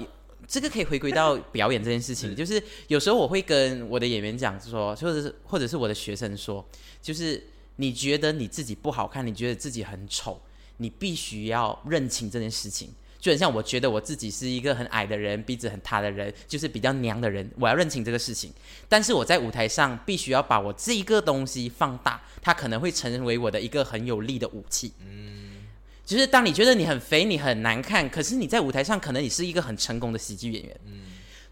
[0.49, 6.67] 这个可以回归到表演这件事情，就是有时候我会跟我的演员讲说，或者是或者是我的学生说，
[7.01, 7.41] 就是
[7.77, 10.41] 你觉得你自己不好看，你觉得自己很丑，
[10.79, 12.93] 你必须要认清这件事情。
[13.21, 18.51] 就很像我觉得我自己是一个很矮的人，鼻子很塌的人，就是比较娘的人，我要认清这个事情。
[18.89, 24.93] 但是我在舞台上必须要把我这一个东西放大，它可能会成为我的一个很有力的武器。
[25.01, 25.59] 嗯
[26.05, 30.81] 就是当你觉得你很肥，你很难看，可是你在舞台上可能你是一个很成功的喜剧演员。
[30.87, 31.03] 嗯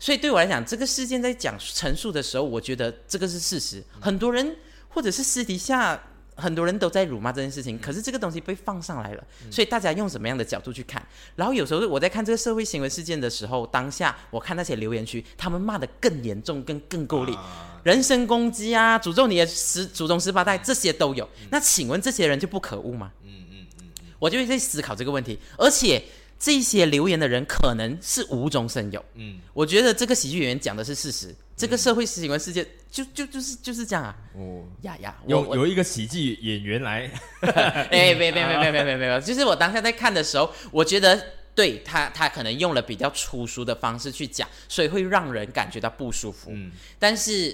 [0.00, 3.82] 所以对我来讲，这个事件在讲陈述的时候，我觉得这个是事实。
[4.00, 4.56] 很多人
[4.88, 6.00] 或者是私底下
[6.38, 11.04] 很多人都在辱骂这件事情，可是这个东西被放上来了，所以大家用什么样的角度去看？
[11.36, 17.34] 然后有时候我在看这个社会新闻事件的时候，当下我看那些留言区，他们骂的更严重、更更够力。
[17.34, 21.26] 啊人身攻击啊，诅咒你的十祖宗十八代，这些都有。
[21.50, 23.12] 那请问这些人就不可恶吗？
[23.24, 23.86] 嗯嗯嗯
[24.18, 26.02] 我就会在思考这个问题，而且
[26.38, 29.04] 这些留言的人可能是无中生有。
[29.14, 34.16] 嗯，我觉得这个喜剧演员讲的是事实，这个社会喜闻世界就就就是就是这样啊。
[34.34, 37.10] 哦，呀呀，有有一个喜剧演员来，
[37.90, 41.38] 哎，没没没没没没没有，就是我当下在看的时候，我觉得。
[41.58, 46.52] 对他，他可能用了比较粗俗的方式去讲，所以会让人感觉到不舒服。
[46.52, 46.70] 嗯、
[47.00, 47.52] 但是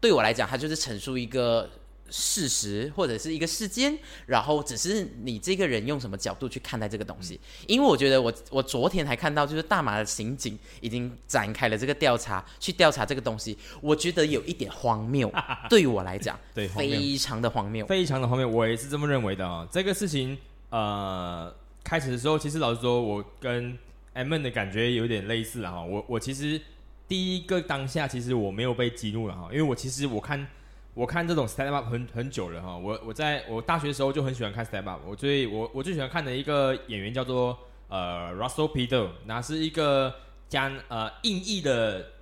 [0.00, 1.68] 对我来讲，他就是陈述一个
[2.16, 7.40] 事实或者是一个事件，然后只是你这个人用什么角度去看待这个东西。
[7.66, 15.28] 因为我觉得我我昨天还看到，就是大马的刑警已经展开了这个调查，去调查这个东西，我觉得有一点荒谬，
[15.68, 17.84] 对于我来讲，对非常的荒谬。
[17.86, 20.38] 非常的荒谬，我也是这么认为的啊、这个事情，
[20.70, 23.76] 呃，开始的时候，其实老实说，我跟
[24.12, 25.82] M N 的感觉有点类似了哈。
[25.82, 26.60] 我我其实
[27.08, 30.46] 第一个当下，其实我没有被激怒了哈，因为我其实我看
[30.94, 32.76] 我看这种 stand up 很很久了哈。
[32.76, 40.14] 我我在我大学的时候就很喜欢看 stand up，我最我我最喜欢看的一个演员叫做呃 Russell Peter，那是一个
[40.48, 42.12] 加呃印裔的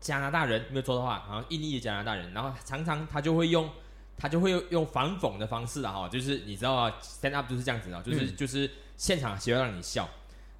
[0.00, 3.70] 加拿大人，没有错的话，然后印裔的加拿大人，然后常常他就会用
[4.16, 10.08] 他就会用反讽的方式啊，哈，就是你知道啊，stand up 就是这样子啊，就是、就是现场喜欢让你笑，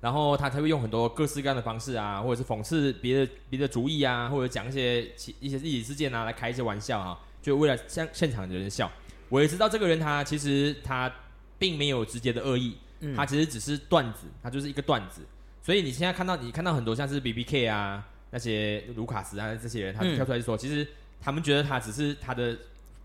[0.01, 7.19] 然后他才会用很多各式各样的方式啊，或者是讽刺别的别的主意啊，或者讲一些其一些历史事件啊，来开一些玩笑啊，
[7.49, 8.91] 就为了现现场的人笑。
[9.31, 11.11] 我也知道这个人他其实他
[11.59, 12.77] 并没有直接的恶意，
[13.17, 15.23] 他其实只是段子，他就是一个段子。
[15.63, 20.87] 所以你现在看到你看到很多像是 B B K 啊那些卢卡斯啊这些人，他嗯跳出来说，其实
[21.21, 22.57] 他们觉得他只是他的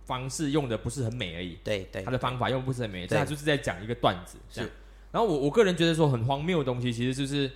[0.06, 4.38] 方式用的不是很美而已，对对他的方法用不是很美，但他就是在讲一个段子。
[4.50, 4.62] 是，
[5.12, 7.50] 然后我我个人觉得说很荒谬的东西，其实就是。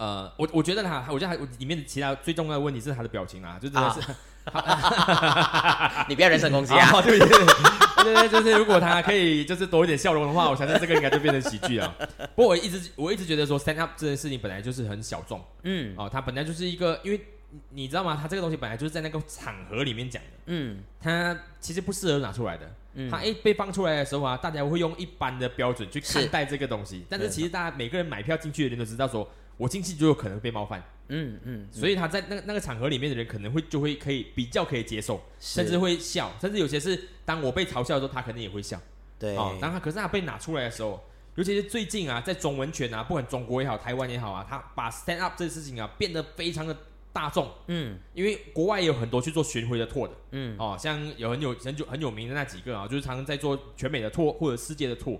[0.00, 4.00] 呃，我我觉得他，我觉得他里面的其他最重要的问题是他的表情啊，就真的是，
[6.08, 6.88] 你不要人身攻击啊！
[6.92, 7.46] 啊， 对对对
[8.04, 11.94] 对对，就是如果他可以就是多一点笑容的话，我相信这个应该就变成喜剧了。
[12.34, 18.18] 不过我一直我一直觉得说 stand up 这件事情本来就是很小众嗯哦，它本来就是一个，因为你你知道吗？
[18.20, 22.70] 它这个东西本来就是在那个场合里面讲的，嗯它其实不适合拿出来的。
[22.94, 38.80] 嗯它一被放出来的时候啊，大家会用一般的标准去看待这个东西，但是其实大家每个人买票进去的人都知道说，我进去就有可能被冒犯，嗯嗯，所以他在那个那个场合里面的人可能会就会可以比较可以接受，甚至会笑，甚至有些是当我被嘲笑的时候，他肯定也会笑。
[39.18, 39.36] 对。
[39.36, 41.02] 哦，当他可是他被拿出来的时候，
[41.34, 46.76] 尤其是最近啊，在中文圈啊，不管中国也好，台湾也好啊，他把 stand up 这个事情啊变得非常的
[47.12, 47.98] 大众，嗯。
[48.14, 50.56] 因为国外也有很多去做巡回的 tour 的，嗯。
[50.58, 55.18] 哦，像有很有很久很有名的那几个啊，就是常常在做全美的 tour 或者世界的 tour。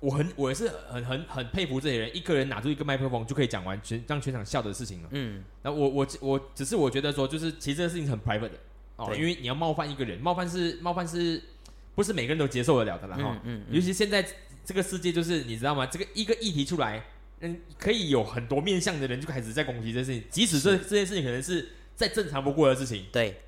[0.00, 5.08] 我很我也是很很很佩服这些人，一个人拿出一个麦克风就可以讲完全让全场笑的事情了。
[5.12, 5.42] 嗯。
[5.62, 8.58] 那我我我只是我觉得说，就是其实这个事情很 private 的。
[8.96, 9.18] 哦，对。
[9.18, 11.42] 因为你要冒犯一个人，冒犯是冒犯是
[11.94, 13.74] 不是每个人都接受得了的啦哈、嗯嗯。
[13.74, 14.26] 尤其现在
[14.64, 15.86] 这个世界，就是你知道吗？
[15.86, 17.02] 这个一个议题出来，
[17.40, 23.40] 嗯，可以有很多面向的人就开始在攻击这件事情，即使这这件事情可能是再正常不过的事情，对，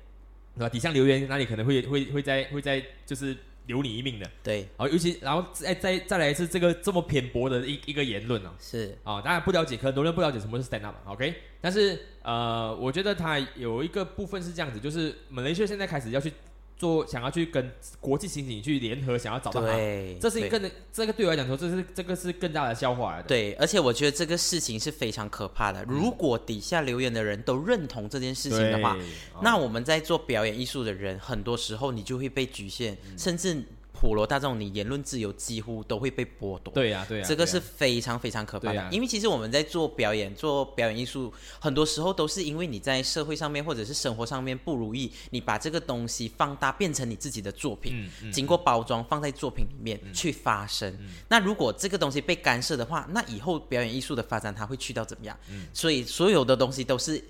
[0.55, 0.69] 对吧？
[0.69, 3.35] 底下留言那里可能会会会在会在就是
[3.67, 4.29] 留你一命的。
[4.41, 8.49] 对，好，尤其然后再再再来一次这个这么偏颇的一一个言论哦。
[8.59, 16.33] 是啊、当然不了解，可很多人不了解什么是 stand up，OK？、但是呃，我觉得他有一个部分是这样子，就是马来西亚现在开始要去
[16.77, 19.73] 做，想要去跟国际刑警去联合，想要找到他。
[19.73, 23.27] 对，这是一个这个对我来讲说，这是这个是更大的笑话来的。
[23.27, 25.83] 对，而且我觉得这个事情是非常可怕的。
[25.85, 28.95] 如果底下留言的人都认同这件事情的话，
[29.41, 33.63] 那我们在做表演艺术的人，很多时候你就会被局限，嗯甚至
[33.99, 36.71] 普罗大众，你言论自由几乎都会被剥夺。
[36.73, 50.95] 对呀、对呀、这个是非常非常可怕的，啊因为其实我们在做表演、做表演艺术，很多时候都是因为你在社会上面或者是生活上面不如意，你把这个东西放大，变成你自己的作品，嗯嗯经过包装放在作品里面、去发声。
[51.27, 55.37] 那如果这个东西被干涉的话，那以后表演艺术的发展它会去到怎么样？
[55.73, 57.23] 所以所有的东西都是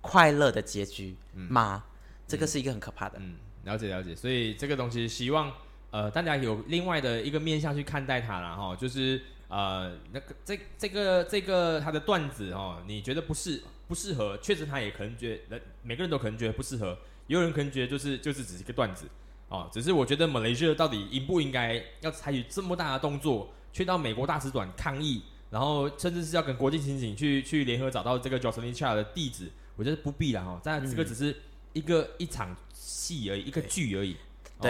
[0.00, 1.84] 快乐的结局吗？
[2.28, 3.18] 这个是一个很可怕的。
[3.18, 5.52] 嗯，了解了解，所以这个东西希望
[5.92, 19.06] 呃大家有另外的一个面向去看待它了哈，就是呃那个这这个这个他的段子哦，你觉得不适不适合，确实他也可能觉得每个人都可能觉得不适合，也有人可能觉得就是就是只是一个段子
[19.48, 31.36] 哦，只是我觉得马来西亚到底应不应该要采取这么大的动作，去到美国大使馆抗议，然后甚至是要跟国际刑警去去联合找到这个 Jocelyn Chia 的地址，我觉得不必了哈，但这个只是
[31.74, 34.16] 一个、一场戏而已，一个剧而已。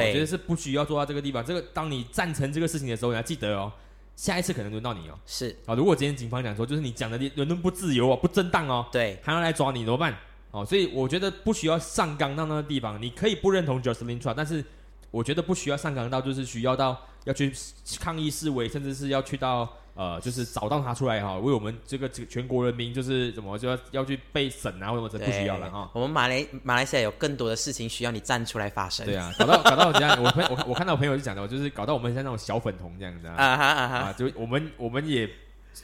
[0.00, 1.44] 我觉得是不需要做到这个地方。
[1.44, 3.72] 这个当你赞成这个事情的时候，你要记得哦，
[4.16, 5.18] 下一次可能轮到你哦。
[5.26, 10.16] 是啊，如果今天警方讲说，就是你讲的伦敦不自由哦，不正当哦，对，还要来抓你怎么办？
[10.50, 13.00] 哦，所以我觉得不需要上纲到那个地方。
[13.00, 14.64] 你可以不认同 Jocelyn Chua，但是
[15.10, 17.52] 我觉得不需要上纲到就是需要到要去
[17.98, 25.90] 抗议示威，甚至是要去到呃，就是找到他出来哈、为我们这个这个全国人民就是怎么就要要去被审啊，或者什么，这不需要了哈。
[25.92, 29.04] 我们马来马来西亚有更多的事情需要你站出来发声。
[29.04, 35.28] 对啊，搞到搞到我这样，我朋我我看到我朋友就讲的，就是搞到我们像那种小粉红这样子啊，啊哈啊哈，啊，就我们我们也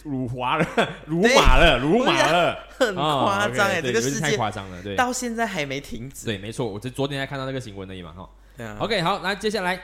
[0.04, 0.66] 辱华了，
[1.04, 6.24] 辱马了，辱马了，很哦夸张哎这个事情太夸张了，对，到现在还没停止。
[6.24, 8.28] 对，没错，我这昨天才看到那个新闻而已嘛，哈。
[8.56, 9.80] 对啊 OK，好，那接下来，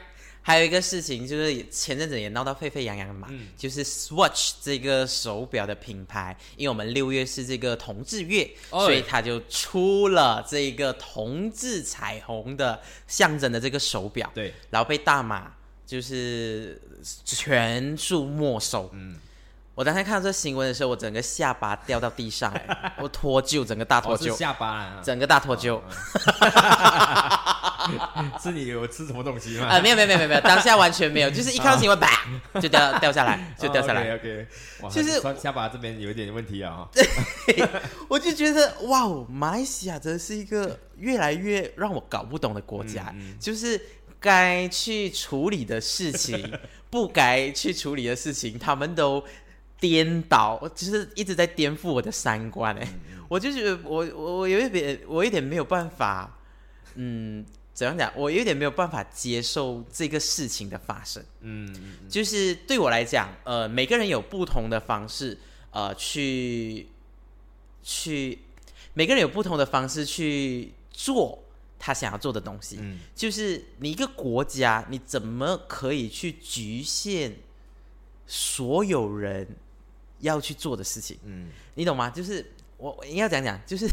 [0.47, 3.49] 还有一个事情就是前阵子也闹到沸沸扬扬的嘛，嗯。
[3.57, 8.85] 就是 Swatch 这个手表的品牌，因为我们六月是这个同志月，哦。
[8.85, 12.79] 所以它就出了这个同志彩虹的
[13.09, 15.51] 象征的这个手表，对，然后被大马
[15.87, 16.79] 就是
[17.25, 18.91] 全数没收。
[18.93, 19.17] 嗯，
[19.75, 25.81] 我当时看到这新闻的时候，我整个下巴掉到地上、哎，我脱臼，整个大脱臼，下巴啊，整个大脱臼。
[28.41, 29.67] 是你有吃什么东西吗？
[29.67, 32.09] 啊，没有没有没有没有，当下完全没有， 就是一看到新闻，啪
[32.61, 34.15] 就掉掉下来，就掉下来。
[34.15, 34.47] OK，
[34.81, 36.89] 哇，就是下下巴这边有一点问题啊，哈
[38.09, 43.79] 我就觉得哇哦，马来西亚真的是一个越来越让我搞不懂的国家，嗯就是
[44.21, 46.59] 该去处理的事情，
[46.89, 49.23] 不该去处理的事情，他们都
[49.85, 56.39] 颠倒，就是一直在颠覆我的三观哎、嗯我就觉得我我我有一点我有点没有办法，
[56.95, 57.45] 嗯。
[57.75, 58.13] 怎样讲？
[58.15, 61.21] 我有点没有办法接受这个事情的发生。
[61.41, 61.75] 嗯
[62.09, 65.37] 就是对我来讲，呃，每个人有不同的方式，
[65.73, 66.87] 呃，去
[67.83, 68.39] 去，
[68.93, 71.43] 每个人有不同的方式去做
[71.77, 72.79] 他想要做的东西。
[72.81, 77.35] 嗯就是你一个国家，你怎么可以去局限
[78.25, 79.49] 所有人
[80.25, 81.17] 要去做的事情？
[81.25, 82.11] 嗯，你懂吗？
[82.11, 82.45] 就是
[82.77, 83.87] 我我应该讲讲，就是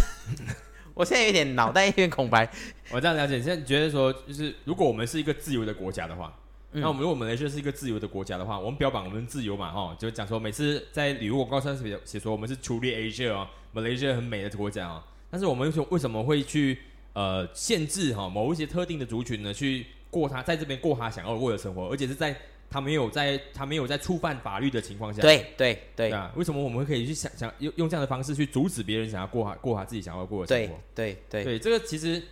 [0.93, 2.49] 我现在有点脑袋一片空白。
[2.89, 3.35] 我这样了解。
[3.35, 6.37] 现在你觉得说，就是如果我们是一个自由的国家的话，
[6.73, 16.79] 嗯那我们如果我们来说是一个自由的国家的话，我们标榜我们自由嘛，哈，就讲说每次在旅游广告上写写说我们是 truly Asia 哦，Malaysia 很美的国家哦，但是我们为什么为什么会去
[17.13, 22.37] 呃限制哈、某一些特定的族群呢去过他在这边过他想要过的生活，而且是在
[22.71, 26.11] 他没有在他没有在触犯法律的情况下，对对对。
[26.11, 30.79] 啊，为什么我们可以去想想用用这样的方式去阻止别人想要过他过他自己想要过的生活？
[30.95, 32.23] 对对对，这个其实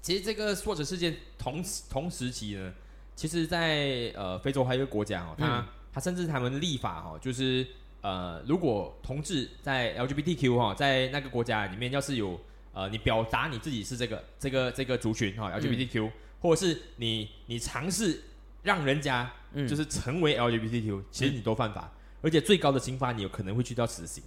[0.00, 2.72] 其实这个 SWAT 事件同时同时期呢，
[3.16, 5.66] 其实在，呃非洲还有一个国家哦，他、嗯。
[5.94, 7.64] 它甚至他们立法哦，就是
[8.00, 12.36] 呃如果同志在 LGBTQ 哈、在那个国家里面要是有
[12.72, 16.10] 呃你表达你自己是这个这个这个族群哈、LGBTQ，、
[16.40, 18.20] 或者是你你尝试
[18.64, 21.92] 让人家嗯就是成为 LGBTQ，、其实你都犯法，
[22.22, 24.24] 而且最高的刑罚你有可能会去到死刑。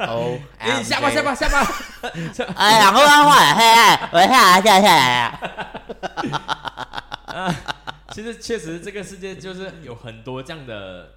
[0.00, 1.64] 哦 哎，下吧下吧下吧。
[2.56, 5.24] 哎，然后他画了，嘿，我下来下下来
[7.26, 7.54] 啊。
[8.12, 11.14] 其实确实，这个世界就是有很多这样的，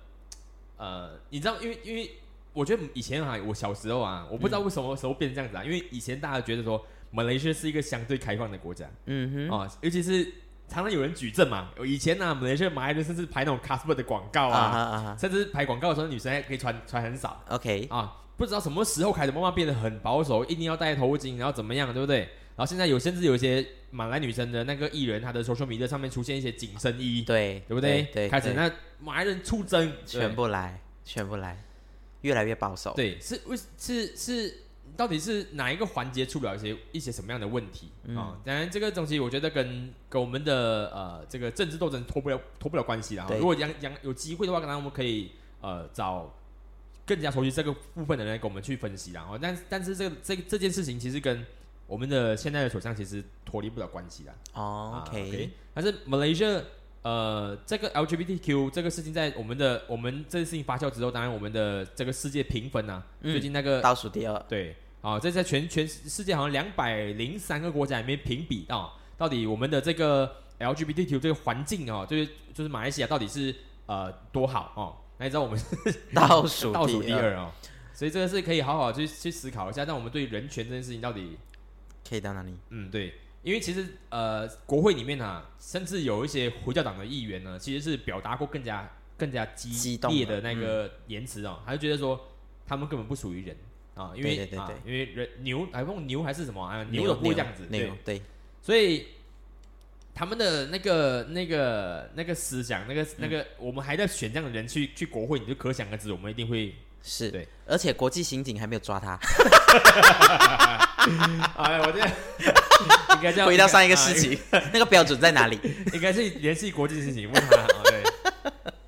[0.78, 2.18] 呃，你知道，因为因为
[2.54, 10.32] 我觉得以前啊，我小时候啊，我不知道为什么时候变成这样子啊，因为以前大家觉得说，马来西亚是一个相对开放的国家嗯哼，啊，尤其是
[10.72, 22.20] 常常有人举证嘛，以前呢、马来西亚马来人甚至拍那种 Casper 的广告啊啊，哈啊哈甚至拍广告的时候，女生还可以穿穿很少，OK，啊，不知道什么时候开始慢慢变得很保守，一定要戴头巾，然后怎么样，对不对？
[22.56, 28.04] 然后现在有甚至有一些马来女生的那个艺人，她的 social media 上面出现一些紧身衣，对对不对？
[28.04, 31.62] 对，对开始那马来人出征，全部来，全部来，
[32.22, 32.94] 越来越保守。
[32.94, 34.56] 对，是为是是，
[34.98, 43.26] 到底是哪一个环节出不了一些一些什么样的问题啊、嗯当然，这个东西我觉得跟跟我们的呃这个政治斗争脱不了脱不了关系啦。
[43.28, 45.32] 对如果杨杨有机会的话，当然我们可以
[45.62, 46.34] 呃找
[47.06, 49.26] 更加熟悉这个部分的人来跟我们去分析啦。
[49.30, 51.46] 哦，但但是这个这这件事情其实跟
[51.88, 54.32] 我们的现在的首相其实脱离不了关系的。
[54.54, 56.64] 哦啊，OK，但是 Malaysia
[57.04, 73.54] 呃，这个 LGBTQ 这个事情在我们的我们这个事情发酵之后，当然我们的这个世界评分啊，嗯最近那个倒数第二，对啊，这在全全世界好像两百零三个国家里面评比啊，到底我们的这个 LGBTQ 这个环境哦，就是就是马来西亚到底是
[73.88, 74.96] 呃多好哦？
[75.18, 75.60] 那你知道我们
[76.14, 77.52] 倒数倒数第第二哦，
[77.94, 81.38] 所以这个是可以好好去去思考一下，但我们对人权这件事情到底
[82.08, 82.56] 可以到哪里？
[82.70, 88.88] 嗯，对，因为其实呃，国会里面啊，甚至有一些回教党的议员呢，其实是表达过更加
[89.18, 92.20] 更加激激烈的的那个言辞哦，他就觉得说
[92.68, 93.56] 他们根本不属于人
[93.96, 98.22] 啊，因为啊对对对对因为人牛还用牛还是什么啊，牛牛都不会这样子，对牛，对，
[98.62, 99.08] 所以
[100.14, 109.18] 他们的那个那个那个思想，那个那个，我们还在选这样的人去去国会，你就可想而知，我们一定会是，对，而且国际刑警还没有抓他。
[111.58, 112.00] 哎，我这
[113.16, 114.38] 应该这样回到上一个啊事情，
[114.72, 115.60] 那个标准在哪里？
[115.94, 117.58] 应该是联系国际刑警问他。
[117.58, 118.04] 哦、对，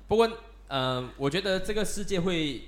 [0.06, 0.30] 不过
[0.68, 2.62] 呃，我觉得这个世界会，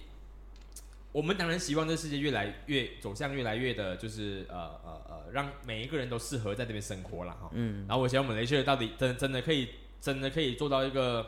[1.16, 4.54] 我们当然希望这世界越来越走向越来越的，就是呃
[4.84, 7.48] 呃呃，让每一个人都适合在这边生活了哈。
[7.54, 11.26] 嗯，然后我希望马来西亚到底真真的可以真的可以做到一个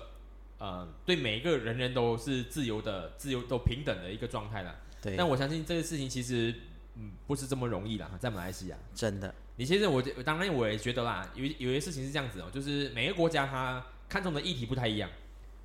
[0.59, 4.78] 呃，对每一个人人都是自由的、自由都平等的一个状态了。
[5.01, 6.55] 对，但我相信这个事情其实
[6.97, 8.76] 嗯不是这么容易啦，在马来西亚。
[8.95, 15.09] 真的，你其实我觉当然我也觉得啦，有有些事情是这样子哦，就是每个国家它看重的议题不太一样。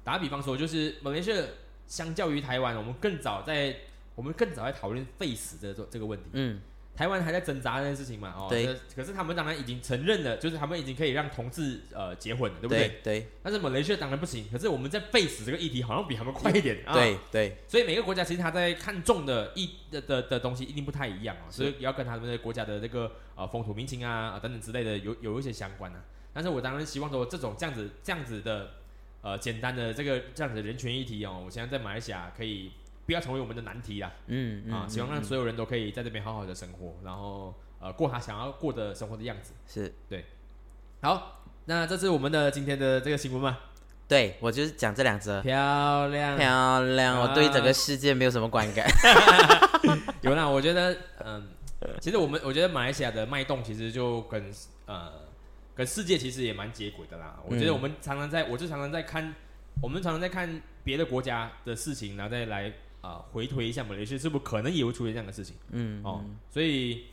[0.02, 1.44] 打比方说，就是马来西亚
[1.88, 3.76] 相较于台湾，我们更早在
[4.16, 6.26] 我们更早在讨论废死这个这个问题。
[6.34, 6.62] 嗯，
[6.96, 9.04] 台湾还在挣扎这件事情嘛，哦，对可。
[9.04, 12.88] 是他们当然已经承认了，就是他们已经可以让同志呃结婚了，对不对？
[12.88, 14.48] 对对但是马来西亚当然不行。
[14.52, 16.94] 可是我们在废死这个议题好像比他们快一点啊。
[16.94, 26.04] 对对，所以每个国家其实他在看重的意的的的东西一定不太一样啊，所以要跟他们的国家的这个呃风土民情啊啊等等之类的有有一些相关啊。
[26.32, 28.72] 但是我当然希望说这种这样子这样子的
[29.22, 32.72] 呃简单的这个这样子的人权议题哦，我现在在马来西亚可以
[33.06, 39.54] 不要成为我们的难题啦嗯嗯啊，希望让嗯所有人都可以在这边好好的生活，然后呃过他想要过的生活的样子。
[39.68, 40.26] 是对，
[41.02, 43.58] 好，那这是我们的今天的这个新闻吗？
[44.06, 45.42] 对我就是讲这两则。
[45.42, 48.86] 漂亮，漂亮，我对整个世界没有什么观感。
[50.22, 51.48] 有啦，我觉得，嗯，
[52.00, 54.52] 其实我们我觉得马来西亚的脉动其实就跟
[54.86, 55.10] 呃
[55.74, 57.40] 跟世界其实也蛮接轨的啦。
[57.46, 59.34] 我觉得嗯我们常常在，我就常常在看，
[59.82, 62.72] 我们常常在看别的国家的事情，然后再来
[63.04, 66.24] 啊、回推一下马来西亚是不是可能也会出现这样的事情嗯，哦。
[66.50, 67.04] 所以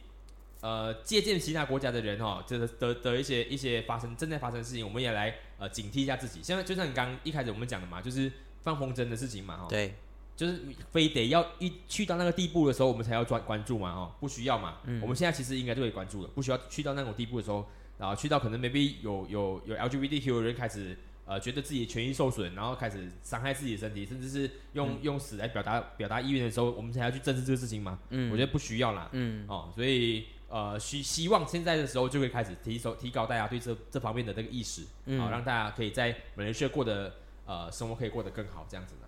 [0.60, 6.40] 呃，借鉴其他国家的人哦，这的的的一些一些发生正在发生的事情，我们也来呃警惕一下自己。
[6.42, 8.30] 现在就像你刚刚一开始我们讲的嘛，就是
[8.62, 9.94] 放风筝的事情嘛，哈、哦，对，
[10.36, 10.60] 就是
[10.92, 14.76] 非得要一去到那个地步的时候，我们才要专关注嘛，哦，不需要嘛。
[14.84, 17.66] 嗯我们现在其实应该就可以关注了，不需要去到那种地步的时候，
[17.98, 20.96] 然后去到可能 maybe 有有有 LGBTQ 的人开始
[21.30, 28.00] 呃觉得自己的权益受损，然后开始伤害自己的身体，甚至是用、用死来表达表达意愿的时候，我们才要去正视这个事情吗。
[28.08, 29.08] 嗯，我觉得不需要啦。
[29.12, 37.14] 嗯，哦，所以呃希希望现在的时候就会开始提手提高大家对这这方面的这个意识，嗯好、让大家可以在马来西亚过得
[37.46, 39.06] 呃生活可以过得更好，这样子的。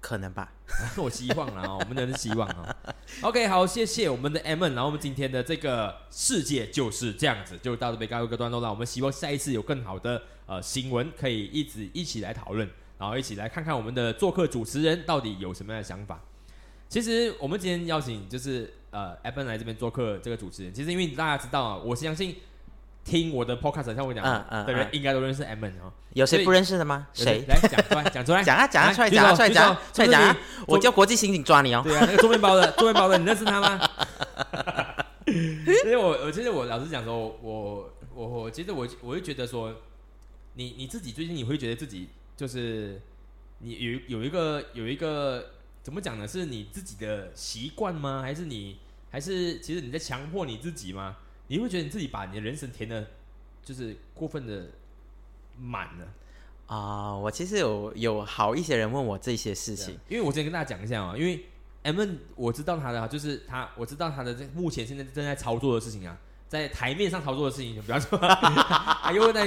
[0.00, 0.50] 可能吧。
[0.96, 2.76] 我希望啦，哦我们的希望啊。
[3.20, 8.70] OK，好，谢谢我们的 M，然后我们今天的这个世界就是这样子，就到这边告一个段落了。
[8.70, 16.20] 我们希望下一次有更好的呃新闻，可以一直一起来讨论，然后一起来看看我们的做客主持人到底有什么样的想法。
[16.88, 22.34] 其实我们今天邀请就是呃 M 来这边做客这个主持人，其实因为大家知道啊，我相信
[23.04, 25.92] 听我的 Podcast 像我讲嗯嗯的人嗯应该都认识 M 哦。
[26.14, 27.06] 有谁不认识的吗？
[27.14, 27.44] 谁？
[27.46, 30.36] 来讲出来，讲出来，讲啊讲啊，来出来讲啊，出来讲出来讲啊！
[30.66, 31.82] 我叫国际刑警抓你哦。
[31.84, 33.78] 对啊，那个做面包的，做面包的，你认识他吗？
[35.82, 39.72] 所以我我其实我老实讲说，我我我其实我我就觉得说，
[40.60, 43.00] 你你自己最近你会觉得自己就是
[43.60, 45.52] 你有有一个有一个
[45.82, 46.28] 怎么讲呢？
[46.28, 48.20] 是你自己的习惯吗？
[48.20, 48.76] 还是你
[49.10, 51.16] 还是其实你在强迫你自己吗？
[51.46, 53.08] 你会觉得你自己把你的人生填的，
[53.62, 54.66] 就是过分的
[55.56, 56.06] 满了？
[56.66, 61.46] 啊、我其实有有好一些人问我这些事情，因为我先跟大家讲一下啊，因为
[61.84, 61.98] M
[62.36, 66.20] 我知道他的啊就是他，我知道他的这目前现在正在操作的事情啊，
[66.50, 69.46] 在台面上操作的事情，比方说他 又在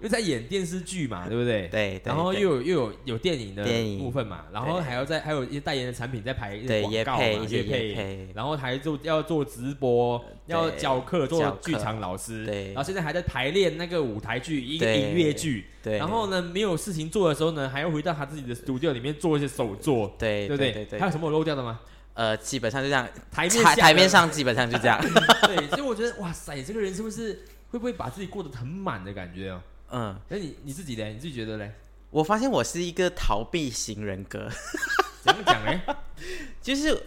[0.00, 1.66] 又在演电视剧嘛， 对不对？
[1.68, 3.64] 对，对然后又有又有有电影的
[3.98, 8.28] 部分嘛，然后还要在还有一些代言的产品在排对广告嘛、配一些配。
[8.34, 12.66] 然后还做要做直播，要教课做剧场老师，对。
[12.66, 20.72] 然后现在还在排练那个舞台剧一个音乐剧，对，然后呢没有事情做的时候呢，还要回到他自己的 studio 里面做一些手作，对对不对？
[20.72, 21.00] 对对。
[21.00, 21.80] 还有什么我漏掉的吗？
[22.14, 25.00] 呃，基本上就这样，台面台台面上基本上就这样，
[25.46, 29.62] 对，所以我觉得哇塞，这个人是不是会不会把自己过得很满的感觉哦？
[29.90, 31.12] 嗯，那你你自己嘞？
[31.12, 31.72] 你自己觉得嘞？
[32.10, 34.48] 我发现我是一个逃避型人格，
[35.24, 35.82] 怎么讲呢？
[36.60, 37.02] 就是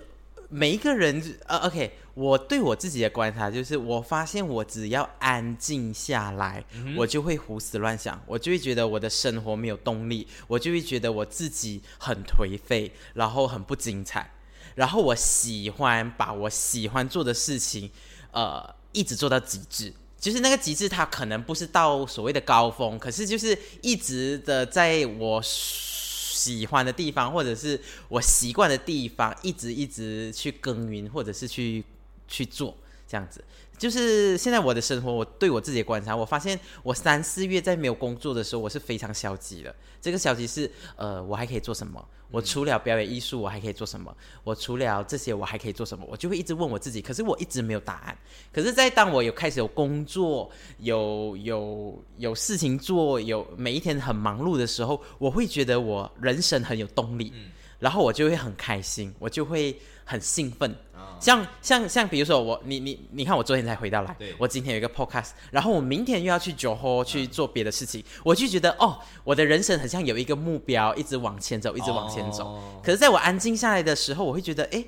[0.50, 14.32] 每一个人，呃，OK，我对我自己的观察就是，我发现我只要安静下来，嗯我就会胡思乱想，我就会觉得我的生活没有动力，我就会觉得我自己很颓废，然后很不精彩，
[14.76, 17.90] 然后我喜欢把我喜欢做的事情，
[18.32, 19.92] 呃，一直做到极致。
[20.20, 31.84] 就是那个极致，它可能不是到所谓的高峰，可是就是一直的在我喜欢的地方，或者是我习惯的地方，一直一直去耕耘，或者是去
[32.28, 32.76] 去做
[33.08, 33.44] 这样子。
[33.78, 39.76] 就是现在我的生活，我对我自己的观察，我发现我三四月在没有工作的时候，我是非常消极的。
[40.02, 42.04] 这个消极是，呃，我还可以做什么？
[42.36, 44.14] 我除了表演艺术，我还可以做什么？
[44.44, 46.06] 我除了这些，我还可以做什么？
[46.10, 48.18] 我就会一直问我自己，可是我一直没有答案。
[48.52, 57.32] 可是，在当我有开始有工作、有有有事情做、有每一天很忙碌的时候，我会觉得我人生很有动力，
[57.80, 59.74] 然后我就会很开心，我就会
[60.06, 60.72] 很兴奋。
[60.94, 72.46] 啊，像像像比如说我你你你看我昨天才回到来对，我今天有一个 podcast，然后我明天又要去酒后去做别的事情，我就觉得哦，我的人生很像有一个目标，一直往前走，一直往前走。
[72.46, 74.88] 哦可是在我安静下来的时候，我会觉得诶，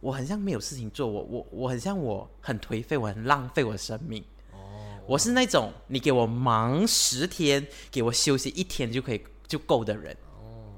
[0.00, 4.22] 我很像没有事情做，我我我很像我很颓废，我很浪费我的生命。
[4.52, 10.16] 哦，我是那种你给我忙十天，给我休息一天就可以就够的人。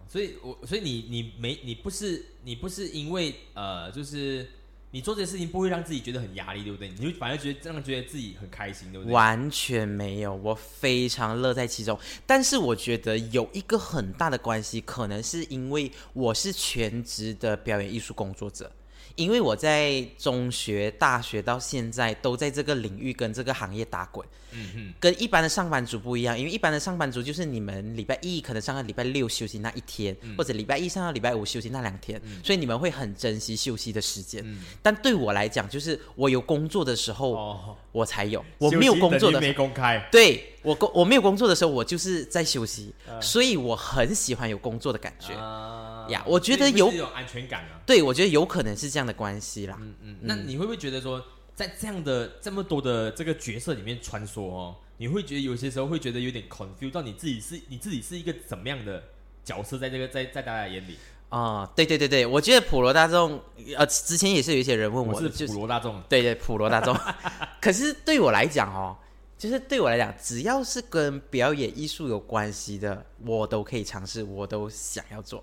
[0.09, 4.49] 所以我所以你你没你不是你不是因为呃就是
[4.92, 6.88] 你做这些事情不会让自己觉得很压力，对不对？
[6.90, 9.12] 你就反而觉得让觉得自己很开心，对不对？
[9.12, 11.99] 完全没有，我非常乐在其中。
[12.24, 18.70] 但是我觉得有一个很大的关系，可能是因为我是全职的表演艺术工作者，
[19.17, 24.25] 因为我在中学、大学到现在都在这个领域跟这个行业打滚。
[24.53, 34.43] 嗯嗯，跟一般的上班族不一样，因为一般的上班族就是你们礼拜一可能上到礼拜六休息那一天，或者礼拜一上到礼拜五休息那两天，所以你们会很珍惜休息的时间。
[34.81, 45.35] 但对我来讲，就是我有工作的时候，哦，我才有；我没有工作的没公开，对我工我没有工作的时候，我就是在休息，所以我很喜欢有工作的感觉。
[45.35, 47.81] 啊呀我觉得有有安全感啊。
[47.87, 49.77] 对，我觉得有可能是这样的关系啦。
[49.81, 51.23] 嗯嗯，那你会不会觉得说，
[51.55, 59.03] 在这样的这么多的这个角色里面穿梭哦，你会觉得有些时候会觉得有点 confused 到你自己是你自己是一个怎么样的
[59.45, 60.97] 角色，在这个在在大家眼里，
[61.29, 63.41] 啊、对对对对，我觉得普罗大众，
[63.77, 66.97] 呃，之前也是有一些人问我，我是就是普罗大众，对对，普罗大众。
[67.61, 68.97] 可是对我来讲哦，
[69.39, 75.43] 就是对我来讲，只要是跟表演艺术有关系的，我都可以尝试，我都想要做。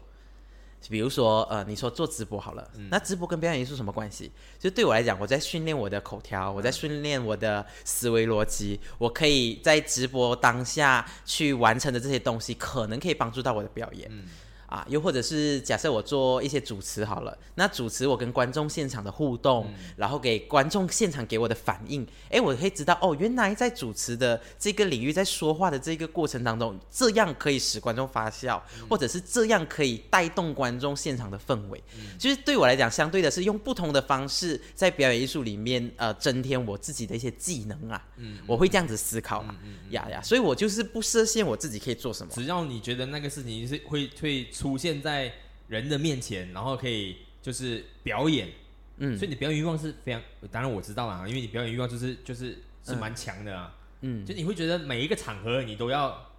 [0.89, 4.31] 比如说，呃，你说做直播好了，那直播跟表演艺术什么关系？
[4.59, 14.11] 就对我来讲，我在训练我的口条，我在训练我的思维逻辑，我可以在直播当下去完成的这些东西，可能可以帮助到我的表演。
[14.73, 31.79] 啊，又或者是假设我做一些主持好了，那主持我跟观众现场的互动，然后给观众现场给我的反应，哎，我可以知道哦，原来在主持的这个领域，在说话的这个过程当中，这样可以使观众发笑，或者是这样可以带动观众现场的氛围。
[32.17, 39.55] 就是对我来讲，相对的是用不同的方式在表演艺术里面呃增添我自己的一些技能啊，嗯我会这样子思考啦，
[39.91, 42.33] 呀呀，所以我就是不设限我自己可以做什么。
[42.33, 45.29] 只要你觉得那个事情是会会出现在
[45.67, 48.47] 人的面前，然后可以就是表演，
[48.95, 49.17] 嗯。
[49.17, 56.31] 所以你表演欲望是非常，当然我知道啦，因为你表演欲望就是就是是蛮强的啊，嗯，就你会觉得每一个场合你都要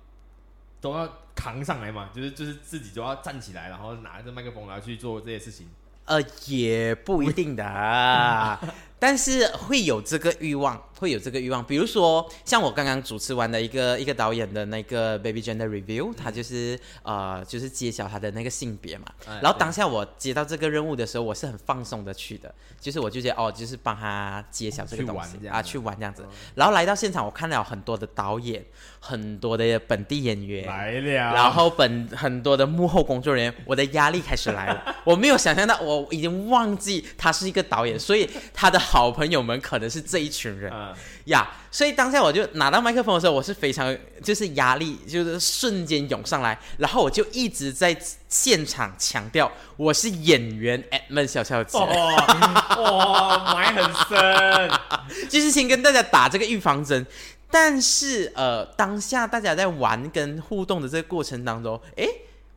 [0.80, 5.68] 都要扛上来嘛，就是就是自己都要站起来，然后拿着麦克风然后去做这些事情。
[6.06, 8.58] 呃，也不一定的啊。
[9.04, 11.62] 但是会有这个欲望，会有这个欲望。
[11.62, 19.04] 比如说，像我刚刚主持完的一个一个导演的那个 Baby Gender Review，他就是呃，就是揭晓他的那个性别嘛。
[19.28, 26.24] 哎然后当下我接到这个任务的时候，我是很放松的去的，就是我就觉得哦，就是帮他揭晓这个去东西啊，去玩这样子。
[26.54, 28.64] 然后来到现场，我看到很多的导演，
[29.00, 34.96] 很多的本地演员，来了，然后本很多的幕后工作人员，我的压力开始来了。
[35.04, 41.50] 我没有想象到，我已经忘记他是一个导演，所以他的好朋友们可能是这一群人嗯，呀。
[41.68, 47.96] 所以当下我就拿到麦克风的时候，我是非常就是压力就是瞬间涌上来，然后我就一直在
[48.28, 54.70] 现场强调我是演员 Edmund 小小姐，哇哇，埋很深，
[55.28, 57.04] 就是先跟大家打这个预防针。
[57.50, 62.08] 但是呃，当下大家在玩跟互动的这个过程当中，诶，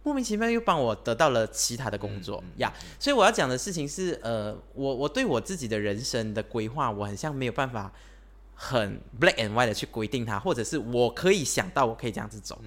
[0.07, 2.73] 莫名其妙又帮我得到了其他的工作呀。
[2.97, 7.91] 所以我要讲的事情是，呃，我我对我自己的人生的规划，我很像没有办法
[8.55, 12.57] 很 black and white 的去规定它，或者是我可以想到我可以这样子走。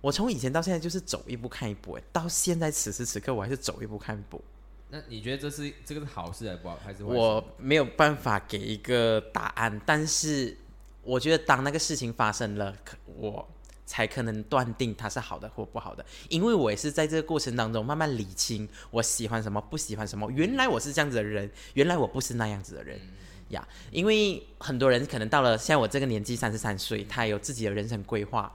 [0.00, 4.42] 我从以前到现在就是走一步看一步，诶到现在此时此刻我还是走一步看一步。
[4.88, 7.04] 那你觉得这是这个是好事还是不好，还是？
[7.04, 10.56] 我没有办法给一个答案，但是
[11.02, 13.46] 我觉得当那个事情发生了，可我
[13.90, 20.30] 才可能断定它是好的或不好的，因为我也是在这个过程当中慢慢理清我喜欢什么，不喜欢什么。
[20.30, 23.00] 原来我是这样子的人，原来我不是那样子的人。
[23.48, 28.54] 呀因为很多人可能到了像我这个年纪，三十三岁，他有自己的人生规划。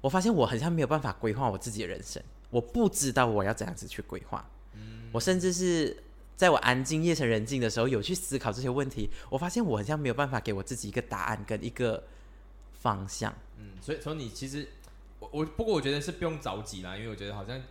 [0.00, 4.48] 我发现我好像没有办法规划我自己的人生，我不知道我要怎样子去规划。
[5.10, 6.04] 我甚至是
[6.36, 9.10] 在我安静、夜深人静的时候，有去思考这些问题。
[9.28, 12.04] 我发现我好像没有办法给我自己一个答案跟一个
[12.80, 13.34] 方向。
[13.62, 14.68] 嗯，所以所以你其实
[15.20, 17.62] 我我不过我觉得是不用着急啦，因为我觉得好像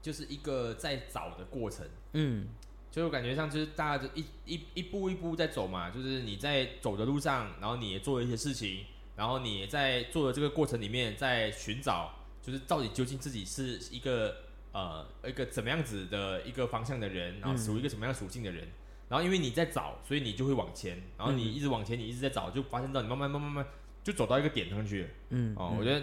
[0.00, 1.86] 就是一个在找的过程。
[2.12, 2.48] 嗯。
[2.90, 8.84] 就我感觉上就是大家就一一一步一步在走嘛，就是你在走的路上，然后你也做了一些事情，
[9.16, 14.36] 然后你也在做的这个过程里面在寻找，就是到底究竟自己是一个
[14.70, 18.68] 呃一个怎么样子的一个方向的人，然后属于一个什么样属性的人，
[19.08, 23.66] 然后因为你在找，所以你就会往前，然后你一直往前，你一直在找，就发现到你慢慢慢慢慢慢
[24.04, 25.08] 就走到一个点上去了。
[25.30, 26.00] 嗯哦，我觉得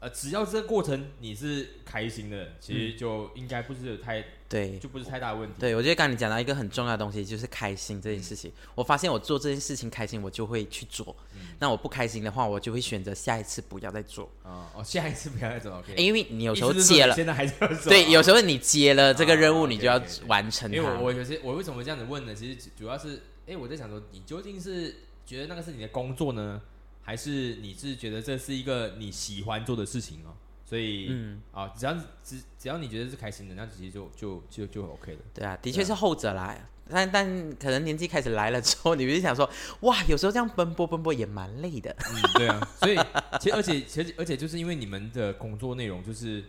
[0.00, 5.54] 呃只要这个过程你是开心的，其实就应该不是有太对就不是太大问题。
[5.60, 8.52] 对，我觉得刚才你讲到一个很重要的东西，就是开心这件事情。
[8.74, 11.14] 我发现我做这件事情开心，我就会去做；
[11.58, 14.28] 那我不开心的话，我就会选择下一次不要再做。
[14.42, 15.94] 啊哦，下一次不要再做，OK。
[15.94, 17.88] 因为你有时候接了，现在还是要做。
[17.88, 21.04] 对，有时候你接了这个任务，啊你就要完成因为我。
[21.04, 22.34] 我有些我为什么这样子问呢？
[22.34, 26.60] 其实主要是，哎，我在想说，你究竟是觉得那个是你的工作呢，
[27.02, 30.34] 还是你是觉得这是一个你喜欢做的事情哦？
[30.64, 31.94] 所以，嗯啊，只要
[32.24, 35.18] 只只要你觉得是开心的，那其实就就就就 OK 了。
[35.34, 36.56] 对啊，的确是后者啦。
[36.88, 39.48] 但但可能年纪开始来了之后，你就想说，
[39.80, 41.94] 哇，有时候这样奔波奔波也蛮累的。
[41.98, 42.96] 嗯，对啊，所以
[43.38, 46.44] 其实而且其实而且就是因为你们的工作内容就是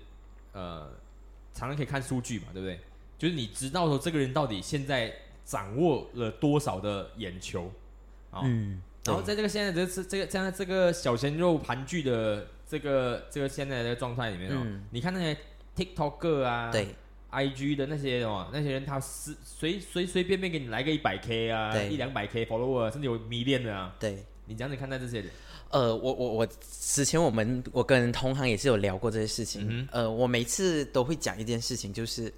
[0.53, 0.89] 呃，
[1.53, 2.79] 常常可以看数据嘛，对不对？
[3.17, 5.13] 就是你知道说这个人到底现在
[5.45, 7.71] 掌握了多少的眼球
[8.31, 15.37] 啊，嗯，然后在这个现在这这这个现在这个小鲜肉盘踞的这个这个现在的状态里面哦，嗯你看那些
[15.75, 16.87] TikTok 啊，对
[17.31, 24.23] ，IG 的那些哦，那些人他是随随随便便给你来个一百 K 啊，对一两百 K follower，甚至有迷恋的啊，对。
[24.45, 25.29] 你这样子看待这些人？
[25.69, 29.65] 呃，我我我之前我们我跟同行也是有聊过这些事情。
[29.69, 32.31] 嗯呃，我每次都会讲一件事情，就是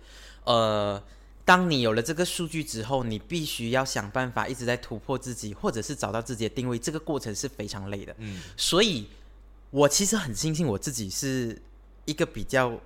[0.43, 1.01] 呃，
[1.45, 6.77] 当你有了这个数据之后，你必须要想办法一直在突破自己，或者是找到自己的定位。
[6.77, 8.13] 这个过程是非常累的。
[8.17, 9.07] 嗯所以，
[9.69, 11.61] 我其实很庆幸我自己是
[12.05, 12.77] 一个比较。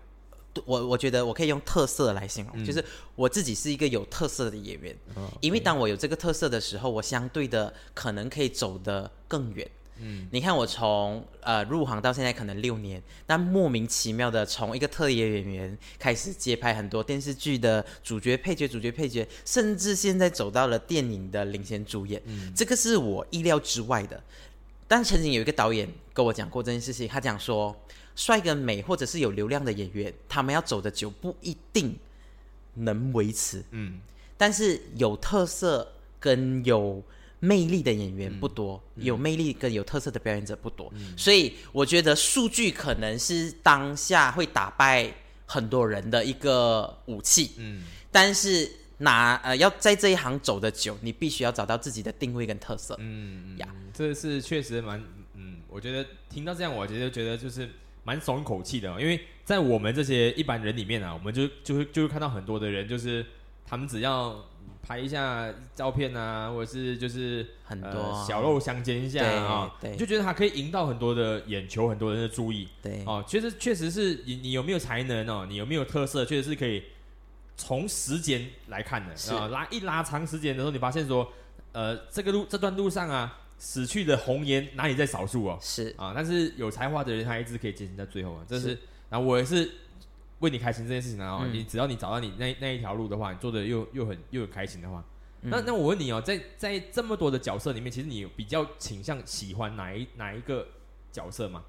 [0.66, 2.84] 我我觉得我可以用特色来形容，嗯就是
[3.16, 9.70] 我自己是一个有特色的演员，哦因为当我有这个特色的时候，我相对的可能可以走得更远。
[10.02, 10.28] 嗯。
[10.32, 22.54] 你看我从呃入行到现在可能六年，但莫名其妙的从一个特约演员开始接拍很多电视剧的主角、配角、主角、配角，甚至现在走到了电影的领衔主演，嗯。
[22.56, 24.22] 这个是我意料之外的。
[24.88, 27.76] 但曾经有一个导演跟我讲过这件事情，他讲说，
[28.16, 31.96] 帅跟美或者是有流量的演员，他们要走的久不一定
[32.74, 34.00] 能维持，嗯。
[34.36, 35.88] 但是有特色
[36.20, 37.04] 跟有
[37.40, 45.10] 魅力的演员不多，有魅力跟有特色的表演者不多，所以我觉得数据可能是当下会打败
[45.46, 52.96] 很多人的一个武器，嗯，但是拿呃要在这一行走的久，你必须要找到自己的定位跟特色。
[53.00, 55.02] 嗯呀嗯，这是确实蛮
[55.36, 57.70] 嗯，我觉得听到这样，我觉得觉得就是
[58.04, 63.26] 蛮松一口气的哦，因为在我们这些一般人里面啊，我们就就会就会看到很多的人，就是
[63.66, 64.46] 他们只要
[64.90, 72.68] 拍一下照片啊，或者是就是很多、呃、小肉相间一下啊，对就觉得他可以引到很多的眼球，很多人的注意。
[72.82, 73.04] 对。
[73.06, 76.84] 哦，确实确实是你你有没有才能哦，你有没有特色，确实是可以
[77.56, 79.16] 从时间来看的。
[79.16, 79.32] 是。
[79.32, 81.32] 啊、拉一拉长时间的时候，你发现说，
[81.72, 85.60] 呃，这个路这段路上啊，死去的红颜哪里在少数哦？
[85.62, 85.94] 是。
[86.00, 88.80] 啊，但是有才华的人他一直可以坚持到最后啊，这是是。
[89.08, 89.70] 然后我也是
[90.40, 91.54] 为你开心这件事情啊、哦嗯。
[91.54, 95.04] 你只要你找到你那那一条路的话，你做的又又很又很开心的话。
[95.42, 95.50] 嗯。
[95.50, 100.68] 那那我问你哦，在在这么多的角色里面，其实你有比较倾向喜欢哪一哪一个
[101.12, 101.64] 角色吗？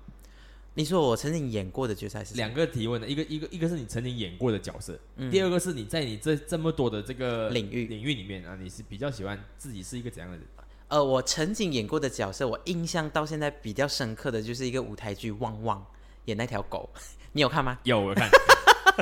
[0.75, 5.31] 你说我曾经演过的角色还是两个提问的，一个一个一个是你曾经演过的角色，嗯。
[5.31, 7.87] 第二个是你在你这这么多的这个领域。
[7.87, 10.47] 领域里面啊，你是比较喜欢自己是一个怎样的人？
[10.87, 15.79] 呃，我曾经演过的角色，我印象到现在比较深刻的就是一个舞台剧《旺旺》
[16.25, 16.89] 演那条狗，
[17.33, 17.79] 你有看吗？
[17.85, 18.29] 有我看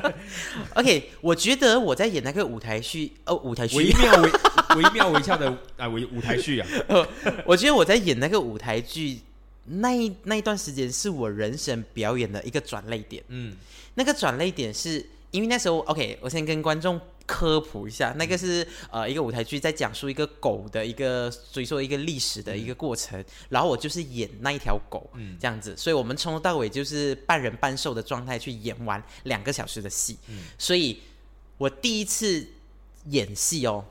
[0.75, 4.31] OK，我觉得我在演那个舞台剧，哦，舞台剧惟剧，妙惟
[4.77, 6.69] 惟妙惟肖的啊舞舞台剧啊，
[7.45, 9.21] 我觉得我在演那个舞台剧
[9.65, 13.23] 那一那一段时间是我人生表演的一个转泪点。
[13.29, 13.55] 嗯
[13.95, 25.37] 那个转泪点是因为那时候，OK，我先跟观众科普一下，那个是呃一个舞台剧在讲述一个狗的一个追溯一个历史的一个过程，然后我就是演那一条狗，嗯。
[25.39, 30.45] 这样子，所以我们从头到尾就是半人半兽的状态去演完两个小时的戏，嗯。
[30.57, 31.03] 所以
[31.59, 32.49] 我第一次
[33.05, 33.85] 演戏哦。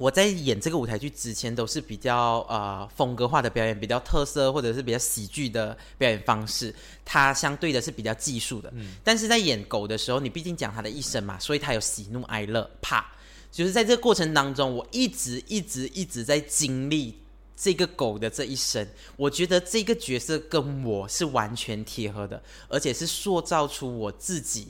[0.00, 6.74] 我在演这个舞台剧之前都是比较呃风格化的表演，比较特色或者是比较喜剧的表演方式，
[7.04, 8.72] 它相对的是比较技术的。
[8.74, 13.04] 嗯但是在演狗的时候，你毕竟讲它的一生嘛，所以它有喜怒哀乐，怕。
[13.52, 17.18] 就是在这个过程当中，我一直一直一直在经历
[17.54, 18.88] 这个狗的这一生。
[19.16, 24.68] 我觉得这个角色跟我是完全贴合的，而且是塑造出我自己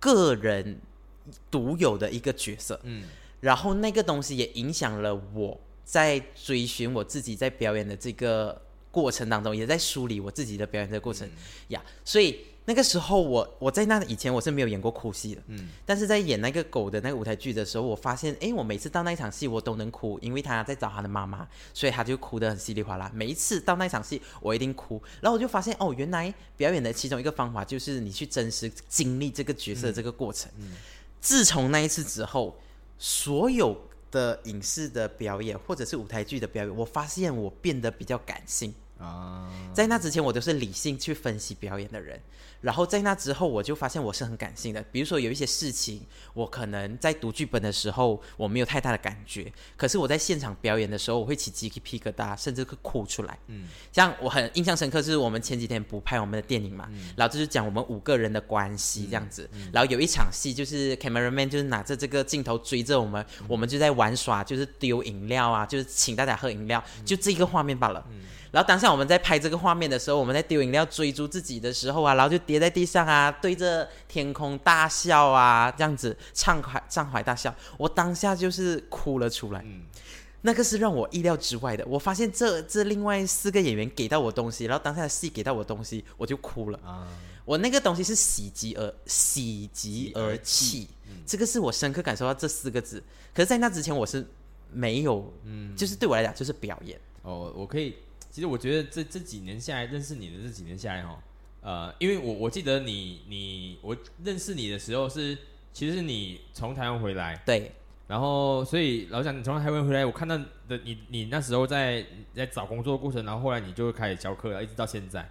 [0.00, 0.80] 个人
[1.50, 2.80] 独有的一个角色。
[2.84, 3.02] 嗯
[3.40, 8.60] 然后那个东西也影响了我在追寻我自己在表演的这个
[8.90, 11.28] 过程当中，也在梳理我自己的表演的过程
[11.68, 11.82] 呀。
[12.04, 23.10] 所以那个时候我我在那以前我是没有演过哭戏的，嗯但是在演那个狗的那个舞台剧的时候，我发现，哎，我每次到那一场戏我都能哭，因为他在找他的妈妈，所以他就哭得很稀里哗啦。
[23.14, 30.50] 每一次到那一场戏，我一定哭，然后我就发现，哦，原来表演的其中一个方法就是你去真实经历这个角色的这个过程。
[31.22, 32.54] 自从那一次之后，
[32.98, 33.80] 所有
[34.10, 38.74] 的影视的表演或者是舞台剧的表演，我发现我变得比较感性。
[38.98, 42.20] 啊，在那之前，我都是理性去分析表演的人，
[42.60, 44.82] 然后在那之后，我就发现我是很感性的。
[44.90, 46.02] 比如说有一些事情，
[46.34, 53.38] 我可能在读剧本的时候我没有太大的感觉，可是我在现场表演的时候，我会起鸡皮疙瘩，甚至会哭出来。
[53.46, 53.68] 嗯。
[53.92, 57.12] 像我很印象深刻，就是我们前几天补拍我们的电影嘛，嗯。
[57.16, 68.04] 然后就是讲我们五个人的关系这样子，然后有一场戏就是 cameraman 就是拿着这个镜头追着我们，我们就在玩耍，就是丢饮料啊，就是请大家喝饮料，就这一个画面罢了。
[68.50, 79.60] 然后当下我们在拍这个画面的时候，我们在丢饮料追逐自己的时候啊，然后就跌在地上啊，对着天空大笑啊，这样子畅快畅怀大笑，我当下就是哭了出来。
[79.64, 79.82] 嗯
[80.40, 81.84] 那个是让我意料之外的。
[81.84, 86.78] 我发现这这另外四个演员给到我东西，然后当下的戏给到我东西，我就哭了。
[86.86, 87.08] 啊，
[87.44, 90.86] 我那个东西是喜极而喜极而泣，
[91.26, 93.02] 这个是我深刻感受到这四个字。
[93.34, 94.24] 可是，在那之前我是
[94.72, 96.96] 没有，嗯，就是对我来讲就是表演。
[97.22, 97.96] 哦，我可以，
[98.38, 101.20] 其实我觉得这这几年下来，认识你的这几年下来哈，
[101.60, 105.36] 呃，因为我我记得你你我认识你的时候是，
[105.72, 107.72] 其实是你从台湾回来，对，
[108.06, 115.28] 然后所以老蒋你从台湾回来，我看到的你你那时候在在找工作的过程，然后后来你就开始教课了，一直到现在。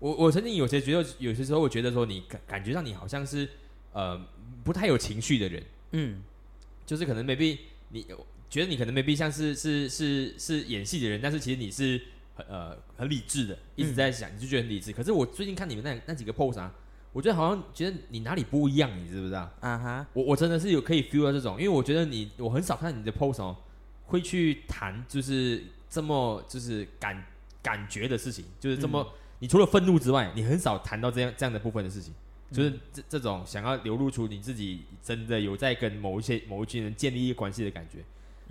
[0.00, 3.48] 我我曾经有些觉得，有些时候我觉得说你感感觉上你好像是
[3.92, 4.20] 呃
[4.64, 6.20] 不太有情绪的人，嗯。
[6.84, 7.58] 就是可能 maybe
[7.90, 8.04] 你
[8.50, 12.00] 觉得你可能 maybe 像是是是是演戏的人，但是其实你是
[12.38, 14.92] 很呃很理智的，一直在想，你就觉得很理智。
[14.92, 16.72] 可是我最近看你们那那几个 pose 啊，
[17.12, 19.50] 我觉得好像觉得你哪里不一样，你知不知道？
[19.58, 23.56] 啊哈，我我真的是有可以 feel 到这种，因为我觉得你我很少看你的 pose 哦，
[24.06, 27.24] 会去谈就是这么就是感
[27.60, 29.04] 感觉的事情，就是这么、
[29.40, 32.14] 你除了愤怒之外，你很少谈到这样这样的部分的事情，
[32.52, 37.98] 就是这这种想要流露出你自己真的有在跟某一些某一群人建立一个关系的感觉，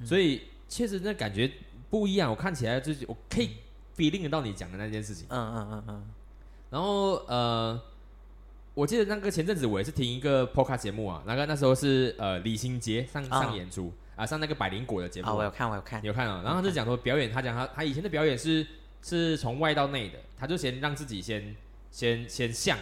[0.06, 1.50] 所以确实那感觉
[1.90, 3.52] 不一样，我看起来就是我可以
[3.98, 5.26] feeling 得到你讲的那件事情。
[5.30, 6.04] 嗯嗯嗯嗯，
[6.70, 7.82] 然后呃，
[8.74, 16.41] 我记得那个前阵子我也是听一个 podcast 节目啊，那个那时候是呃李心洁上啊上演出啊，上那个百灵果的节目啊，我啊，有看，我有看，有看啊？
[16.43, 18.66] 然后他就讲说表演，他讲他他以前的表演是
[19.02, 21.56] 是从外到内的，他就先让自己先
[21.91, 22.78] 先先像，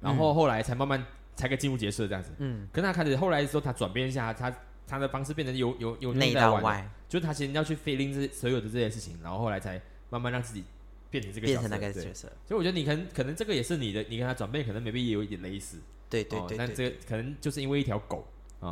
[0.00, 2.30] 然后后来才慢慢才可以进入角色这样子。
[2.38, 4.54] 嗯可是他开始后来的时候，他转变一下，他
[4.86, 9.80] 他的方式变成由由由内到外的，到外就是他先要去 feeling 这所有的这些事情，然后后来才
[10.14, 10.62] 慢慢让自己
[11.10, 18.26] 变成这个变成角色对那个角色，所以我觉得你可能可能这个也是你的，你跟他转变可能 maybe 也有一点类似，对对哦对对但这个可能就是因为一条狗
[18.60, 18.70] 啊，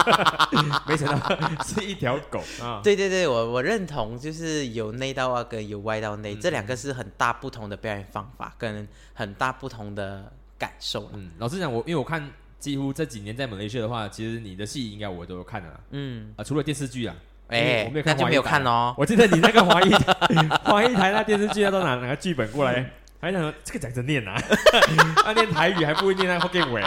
[0.88, 11.10] 没想到 是一条狗啊，对对对，我我认同，就是由内到外跟由外到内，嗯这两个是很大不同的表演方法，跟很大不同的感受。
[11.12, 17.14] 嗯，老实讲，我因为我看几乎这几年在马来西亚的话，其实你的戏应该我都有看了嗯，啊，除了电视剧啊，
[17.48, 18.94] 哎、我没有那就没有看哦。
[18.96, 19.92] 我记得你那个华语
[20.64, 22.84] 华语台那电视剧，他都拿拿个剧本过来，
[23.20, 24.34] 还想说这个讲着念啊，
[25.24, 26.84] 他念台语还不会念那 Hokkien 语，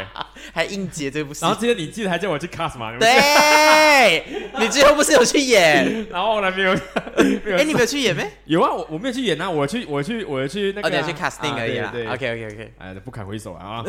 [0.53, 4.23] 还应接这部戏然，后记得你记得还叫我去 cast 嘛，对，
[4.59, 6.07] 你最后不是有去演？
[6.09, 8.29] 然后后来没有哎、你没有去演没？
[8.45, 11.89] 有啊，我我没有去演啊，我去我去我去那哦，个啊、去 casting 啊而已啦。
[11.91, 13.83] 对对 OK OK OK，哎，不堪回首啊！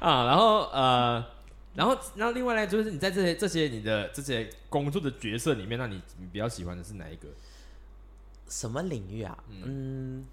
[0.00, 1.24] 啊，然后呃，
[1.74, 7.28] 然后然后另外呢，就是你在这些这些你的这些工作的角色里面，那你你比较喜欢的是哪一个？
[8.48, 9.38] 什么领域啊？
[9.50, 10.26] 嗯，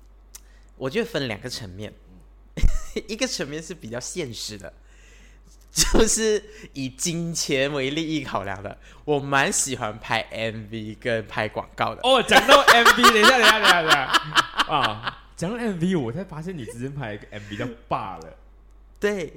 [0.77, 1.93] 我觉得分两个层面，
[3.07, 4.73] 一个层面是比较现实的，
[5.69, 6.41] 就是
[6.73, 8.77] 以金钱为利益考量的。
[9.03, 12.01] 我蛮喜欢拍 MV 跟拍广告的。
[12.03, 14.01] 哦，讲到 MV， 等一下，等一下，等一下，等一下
[14.73, 15.27] 啊！
[15.36, 18.29] 讲到 MV，我才发现你之前拍一个 MV 叫《罢了》，
[18.99, 19.33] 对，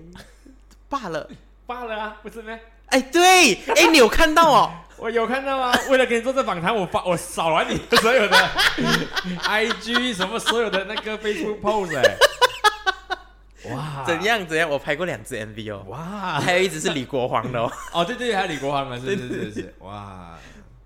[0.89, 1.29] 罢了。
[1.69, 2.59] 罢了啊，不是咩？
[2.87, 4.71] 哎，对，哎，你有看到哦？
[4.97, 5.79] 我有看到啊！
[5.91, 8.37] 为了给你做这访谈，我发我扫完你 所有的
[9.45, 12.17] IG 什么所有的那个 Facebook post 哎、
[13.71, 14.23] 哇，怎？
[14.25, 14.69] 样怎样？
[14.69, 16.41] 我拍过两支 MV 哦，哇！
[16.41, 17.71] 还有一支是李国煌的哦。
[17.93, 20.37] 哦，对对，还有李国煌的，是是是是，哇！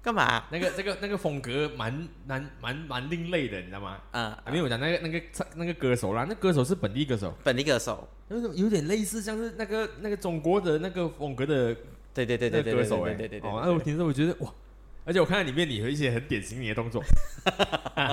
[0.02, 0.44] 干嘛？
[0.50, 3.98] 那个那个那个风格蛮蛮蛮蛮另类的，你知道吗？
[4.10, 8.08] 嗯，没有讲那个那个唱那个歌手啦，那歌手是本地歌手，本地歌手。
[8.28, 11.76] 有种有点类似像是那个那个中国的那个风格的
[12.14, 13.50] 对对对对歌手哎，对对对对。
[13.50, 14.50] 哦，那我听着我觉得哇，
[15.04, 17.02] 而且我看到里面你有一些很典型你的动作，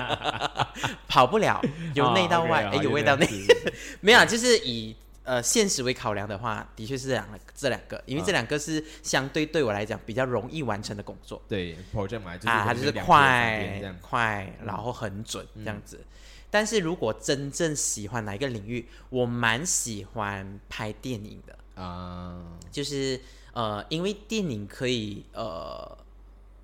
[1.08, 1.60] 跑不了，
[1.96, 3.28] 由内到外，哦哎由外到内。
[4.02, 4.96] 没有啊，就是以
[5.30, 16.04] 呃现实为考量的话，的确是这两个这两个，因为啊这两个是相对对我来讲比较容易完成的工作对 project 嘛，就是啊，它就是快，快，然后很准这样子。
[16.50, 23.22] 但是如果真正喜欢哪一个领域，我蛮喜欢拍电影的，啊，就是
[23.54, 25.96] 呃，因为电影可以呃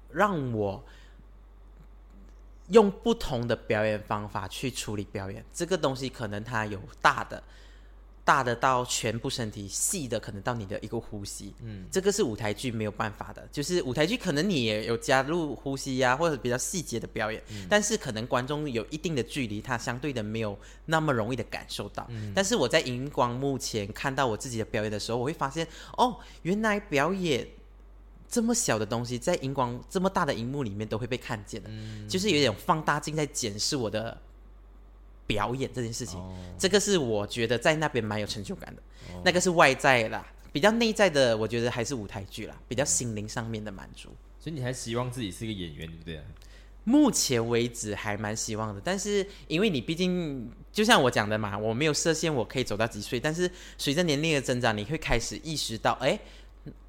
[0.09, 0.83] 让我
[2.69, 7.43] 用不同的表演方法去处理表演，这个东西可能它有大的。
[8.25, 13.47] 大的到全部身体，细的可能到你的一个呼吸，嗯，这个是舞台剧没有办法的。
[13.51, 22.09] 就是舞台剧可能你也有加入呼吸呀、或者比较细节的表演，但是可能观众有一定的距离，他相对的没有那么容易的感受到。
[22.33, 27.47] 但是我在荧光幕前看到我自己的表演的时候，我会发现，哦，原来表演
[28.27, 31.69] 这么小的东西，在荧光这么大的荧幕里面都会被看见的，
[32.09, 34.19] 就是有点放大镜在检视我的
[35.27, 36.19] 表演这件事情。
[36.19, 38.81] 哦这个是我觉得在那边蛮有成就感的，
[39.23, 44.09] 那个是外在啦，比较内在的，我觉得还是舞台剧啦，比较心灵上面的满足。
[44.39, 46.21] 所以你还希望自己是一个演员，对不对？
[46.85, 56.17] 目前为止还蛮希望的，但是因为你毕竟就像我讲的嘛，我没有设限我可以走到几岁，但是随着年龄的增长，你会开始意识到，哎，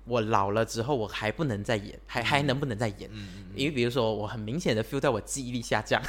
[0.05, 3.11] 我老了之后我还不能再演，还还能不能再演？
[3.55, 6.01] 因为比如说我很明显的 feel 到我记忆力下降，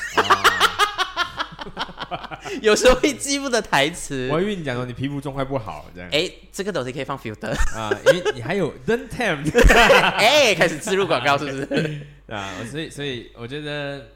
[2.61, 4.35] 有时候会记不得台词我。
[4.37, 9.37] 还以为你讲说你皮肤状况不好这样哎，这个东西可以放 filter，啊，因为你还有 then tem
[10.17, 12.07] 哎，开始植入广告是不是？
[12.33, 14.07] 啊，所以所以我觉得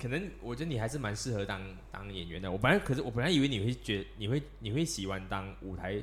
[0.00, 1.60] 可能我觉得你还是蛮适合当
[1.90, 2.50] 当演员的。
[2.50, 6.02] 我本来可是我本来以为你会觉你会你会喜欢当舞台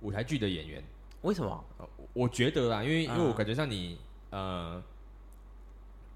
[0.00, 0.82] 舞台剧的演员。
[1.22, 1.64] 为什么？
[1.78, 3.98] 呃我我觉得啦，因为因为我嗯感觉上你
[4.30, 4.82] 呃，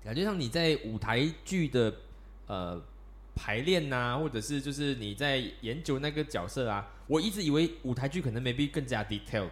[0.04, 1.92] 感觉上你在舞台剧的
[2.46, 2.80] 呃
[3.34, 9.48] 排练呐、或者是就是你在研究那个角色啊，我一直以为舞台剧可能 maybe 更加 detail，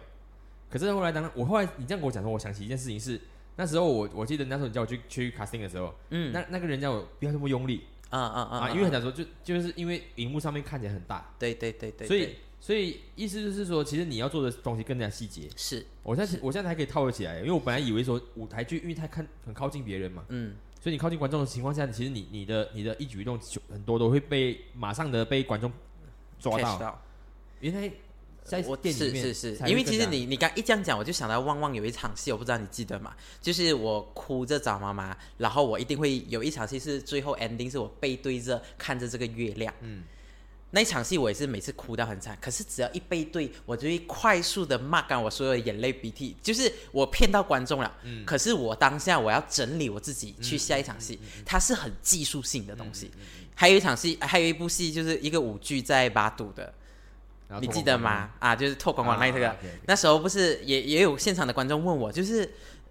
[0.69, 3.19] 可是后来当然我后来你这样跟我讲说，我想起一件事情是，
[3.55, 15.49] 那时候我我记得那时候你叫我去去 casting 的时候，嗯，那那个人叫我不要这么用力啊啊啊啊，因为很想说就就是因为荧幕上面看起来很大，对对对对，所以所以意思就是说，其实你要做的东西更加细节。
[15.55, 15.85] 是。
[16.03, 25.71] 我现在我现在还可以套得起来，因为我本来以为说舞台剧，因为太看很靠近别人嘛，嗯所以你靠近观众的情况下，其实你你的你的一举一动就很多都会被马上的被观众
[26.39, 26.77] 抓到。
[26.79, 27.01] 到。
[27.59, 27.91] 原来
[28.43, 33.13] 在我店里面是是是因为其实你你刚一这样讲，我就想到旺旺有一场戏，我不知道你记得吗？
[33.41, 40.03] 就是我哭着找妈妈，然后我一定会有一场戏是最后 ending 是我背对着看着这个月亮，嗯
[40.71, 47.91] 那一场戏我也是每次哭到很惨，可是只要一背对，我就会快速的抹干我所有的眼泪鼻涕，就是我骗到观众了。
[48.03, 53.09] 嗯，可是我当下我要整理我自己去下一场戏，它是很技术性的东西。
[53.55, 56.71] 还有一场戏，还有一部戏就是一个舞剧在巴堵的，
[57.59, 58.29] 你记得吗？
[58.37, 59.55] 啊，就是透光光那个，
[59.87, 62.47] 那时候不是也也有现场的观众问我，就是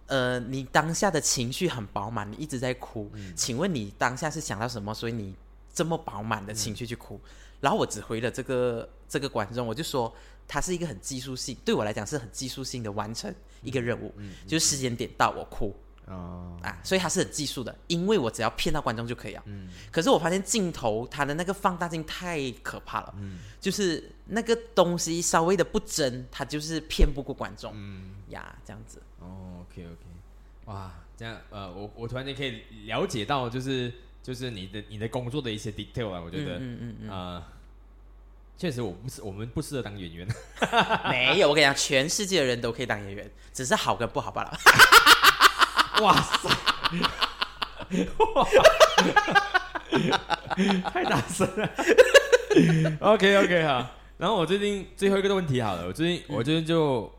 [0.06, 4.92] 呃，你当下的情绪很饱满，你一直在哭，请问你当下是想到什么？
[4.92, 5.32] 所以你
[5.72, 7.20] 这么饱满的情绪去哭？
[7.60, 10.14] 然后我只回了这个这个观众，我就说
[10.46, 14.12] 它是一个很技术性，对我来讲是很技术性的完成一个任务，
[14.46, 15.74] 就是时间点到我哭。
[16.06, 19.42] 啊，所以它是很技术的，因为我只要骗到观众就可以了。
[19.44, 28.14] 嗯，可是我发现镜头它的那个放大镜太可怕了，嗯，就是那个东西稍微的不真，它就是骗不过观众，嗯。
[28.30, 29.02] 呀，这样子。
[29.18, 29.98] 哦，OK OK，
[30.64, 33.92] 哇，这样呃，我我突然间可以了解到就是。
[34.22, 37.42] 就是你的你的工作的一些 detail 啊，我觉得，嗯嗯嗯，啊，
[38.58, 40.28] 确实我不是我们不适合当演员，
[41.08, 44.58] 没有，我跟你讲，全世界的人都可以当演员，只是好跟不好罢了。
[46.02, 46.48] 哇塞，
[48.34, 48.46] 哇，
[50.92, 51.70] 太大声了。
[53.00, 57.10] OK OK 好，然后我最近最后一个问题好了，我最近我最近就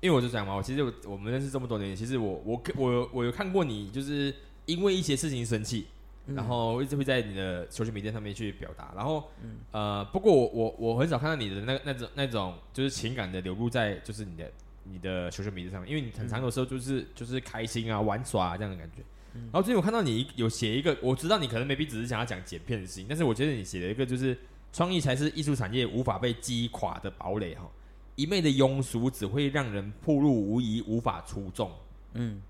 [0.00, 4.34] 因为我就讲嘛，我其实我我们认识这么多年，其实我我我我有看过你，就是
[4.66, 5.86] 因为一些事情生气。
[6.26, 9.28] 然后一直会在你的 social media 上面去表达，然后
[9.72, 14.50] 呃，不过我我我很少看到你的那那种那种就是情感的流露在就是你的
[14.84, 19.02] 你的 social media 上面，因为你很长的时候就是就是开心啊玩耍啊这样的感觉。
[19.34, 24.38] 然后最近我看到你有写一个，我知道你可能 maybe 只是想要讲剪片的事情，但是我觉得你写了一个就是
[24.72, 27.68] 创意才是艺术产业无法被击垮的堡垒哈，
[28.14, 31.70] 一昧的庸俗只会让人暴露无遗，无法出众。
[32.14, 32.40] 嗯。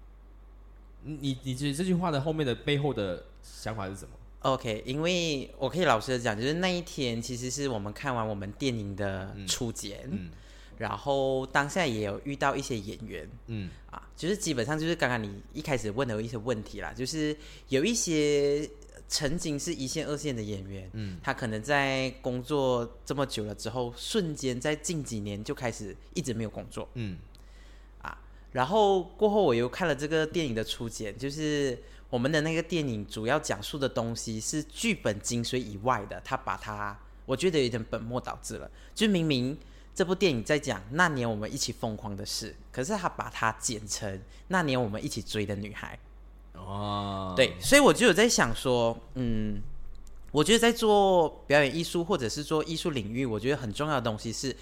[1.05, 10.31] 你你觉得这句话的后面的背后的想法是什么？OK，因为我可以老实的讲，就是那一天其实是我们看完我们电影的初剪，嗯，
[10.79, 17.37] 然后当下也有遇到一些演员，嗯，啊，就是基本上就是刚刚你一开始问的一些问题啦，就是
[17.69, 18.69] 有一些
[19.09, 27.19] 曾经是一线二线的演员，嗯，他可能在工作这么久了之后，瞬间在近几年就开始一直没有工作，嗯。
[28.53, 31.79] 然后过后我又看了这个电影的初剪，就是
[32.11, 38.71] 我们的那个电影主要讲述的东西是剧本精髓以外的，他把它我觉得有点本末倒置了。
[38.95, 39.57] 就明明
[39.95, 45.99] 这部电影在讲那年我们一起疯狂的事，可是他把它剪成那年我们一起追的女孩。
[46.55, 49.63] 哦，对，所以我就有在想说，嗯，
[50.31, 54.55] 我觉得在做表演艺术或者是做艺术领域，我觉得很重要的东西是，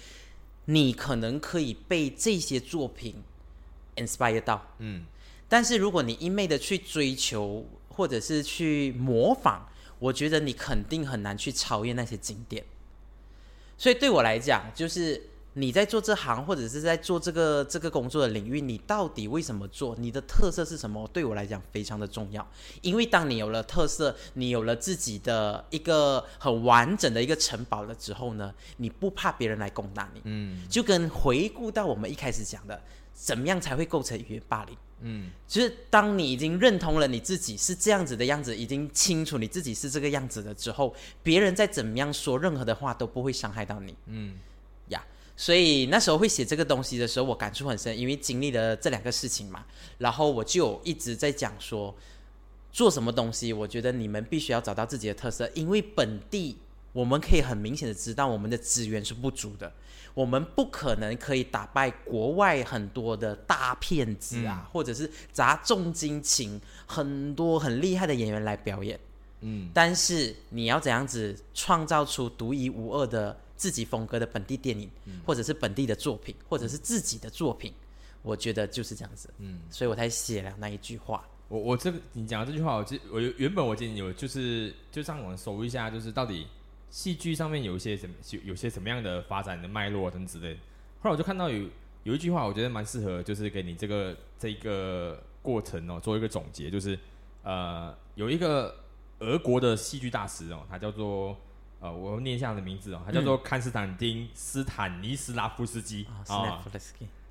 [0.65, 3.15] 你可能可以被这些作品。
[3.95, 5.05] Inspire 到，嗯，
[5.47, 9.61] 但是如果你一昧的去追求或者是去模仿，
[9.99, 12.63] 我觉得你肯定很难去超越那些经典。
[13.77, 15.27] 所以对我来讲，就是。
[15.55, 19.93] 你在做这行，或者是在做这个这个工作的领域，你到底为什么做？
[19.99, 21.05] 你的特色是什么？
[21.11, 22.49] 对我来讲非常的重要。
[22.81, 30.21] 因为当你有了特色，你有了自己的一个很完整的一个城堡了之后呢，你不怕别人来攻打你。
[30.23, 32.81] 嗯，就跟回顾到我们一开始讲的，
[33.13, 34.77] 怎么样才会构成语言霸凌？
[35.01, 40.93] 嗯，就是当你已经认同了你自己是这样子的样子，已经清楚你自己是这个样子的之后，
[41.23, 43.95] 别人再怎么样说任何的话都不会伤害到你。
[44.05, 44.35] 嗯。
[44.89, 45.03] 呀
[45.35, 49.65] 所以那时候会写这个东西的时候，我感触很深，因为经历了这两个事情嘛。
[49.97, 51.95] 然后我就一直在讲说，
[52.71, 56.57] 做什么东西，我觉得你们必须要找到自己的特色，因为本地
[56.93, 59.71] 我们可以很明显的知道我们的资源是不足的，
[60.13, 68.99] 我们不可能可以打败国外很多的大骗子啊，或者是砸重金请很多很厉害的演员来表演。
[69.41, 73.37] 嗯，但是你要怎样子创造出独一无二的？
[73.61, 74.89] 自己风格的本地电影，
[75.23, 77.71] 或者是本地的作品，或者是自己的作品，
[78.23, 79.31] 我觉得就是这样子。
[79.37, 81.23] 嗯，所以我才写了那一句话。
[81.47, 86.47] 我我这个你讲的这句话，我这我原本我今天有就是就上网搜一下，就是到底
[86.91, 90.53] 戏剧上面有一些什么有有些什么样的发展的脉络等之类。
[90.99, 91.67] 后来我就看到有
[92.03, 96.99] 有一句话，我觉得蛮适合，就是给你这个这个过程哦做一个总结，就是
[97.41, 98.75] 呃有一个
[99.17, 101.35] 俄国的戏剧大师哦，他叫做。
[101.83, 106.63] 呃，我念一下他的名字哦，他叫做康斯坦丁斯坦尼斯拉夫斯基啊。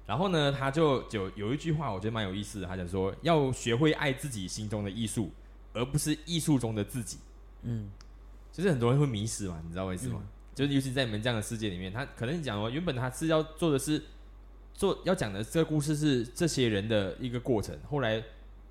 [0.04, 5.30] 然后呢，他就就有一句话，我觉得蛮有意思的，他讲说要学会爱自己心中的艺术，
[5.72, 7.18] 而不是艺术中的自己。
[7.62, 7.88] 嗯，
[8.52, 10.22] 就是很多人会迷失嘛，你知道为什么？
[10.54, 14.02] 就是尤其在你们这样的世界里面，他可能讲哦，原本他是要做的是
[14.74, 18.22] 做要讲的这个故事是这些人的一个过程，后来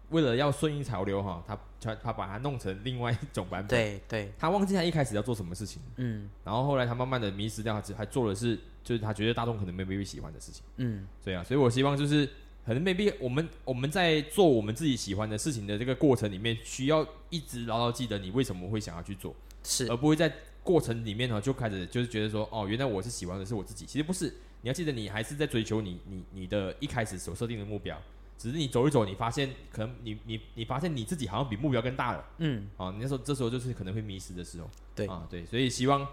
[0.10, 3.70] 为了要顺应潮流哈，他他他把它弄成另外一种版本。
[3.70, 10.64] 对对，他忘记他一开始要做什么事情，嗯然后后来他慢慢的迷失掉，他只还做的是就是他觉得大众可能没必喜欢的事情。
[10.78, 12.28] 嗯对啊，所以我希望就是
[12.66, 19.36] 可能 maybe 我们我们在做我们自己喜欢的事情的这个过程里面，需要一直牢牢记得你为什么会想要去做，
[19.70, 19.88] 是。
[19.90, 20.34] 而不会在
[20.64, 24.26] 过程里面呢就开始就是觉得说哦，原来我是喜欢的是我自己，其实不是，
[24.62, 27.98] 你要记得你还是在追求你你你的一开始所设定的目标，
[28.38, 32.26] 只是你走一走，你发现可能你你你发现你自己好像比目标更大了。
[32.40, 32.68] 嗯。
[32.78, 34.70] 啊，你那时候这时候就是可能会迷失的时候。
[34.96, 35.08] 对。
[35.08, 36.06] 啊，对，所以希望，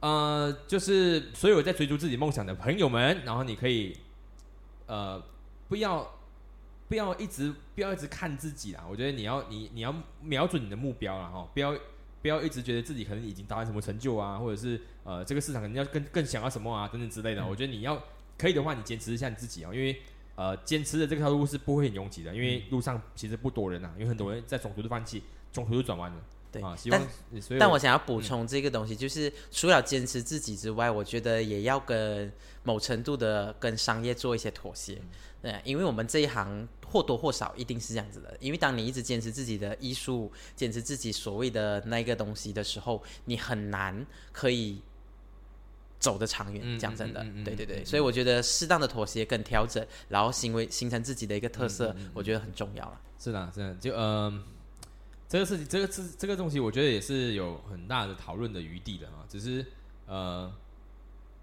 [0.00, 3.96] 呃，就是所有在追逐自己梦想的朋友们，然后你可以，
[4.86, 5.22] 呃，
[5.68, 6.18] 不要
[6.88, 11.74] 不要一直不要一直看自己啦，我觉得你要你你要瞄准你的目标啦，哈，不要
[12.22, 18.02] 不要一直觉得自己可能已经达成什么成就啊，或者是呃这个市场可能要更更想要什么啊等等之类的，我觉得你要
[18.38, 20.00] 可以的话，你坚持一下你自己啊，因为。
[20.34, 25.22] 呃，坚持的这条路是不会很拥挤的，因为路上其实不多人啊，有很多人在中途就放弃，
[25.52, 26.16] 中途就转弯了。
[26.50, 27.06] 对啊，希望
[27.60, 32.32] 但我想要补充这个东西，就是除了坚持自己之外，我觉得也要跟
[32.62, 34.98] 某程度的跟商业做一些妥协。
[35.42, 38.36] 对，因为我们这一行或多或少一定是这样子的。
[38.40, 44.80] 因为当你一直坚持自己的艺术，坚持自己所谓的那个东西的时候，你很难可以
[45.98, 46.62] 走得长远。
[46.64, 53.00] 嗯讲真的嗯嗯嗯，对对对，嗯所以我觉得适当的妥协跟调整，然后行为形成自己的一个特嗯色，我觉得很重要了。
[53.18, 54.32] 是的，是的，就呃，
[55.28, 59.26] 这个事情，这个是这个东西，我觉得也是有很大的讨论的余地的啊。
[59.28, 59.64] 只是
[60.06, 60.52] 呃，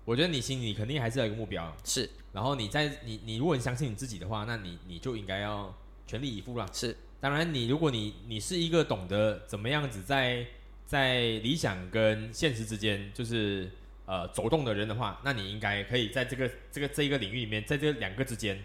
[0.10, 5.72] 我觉得你心里肯定还是要有一个目标，是然后你在你你如果你相信你自己的话，那你你就应该要
[6.08, 6.68] 全力以赴啦。
[6.74, 10.44] 是，当然，你如果你你是一个懂得怎么样子在
[10.84, 13.70] 在理想跟现实之间就是
[14.08, 18.60] 呃走动的人的话，那你应该可以在这个这个这一个领域里面，在这两个之间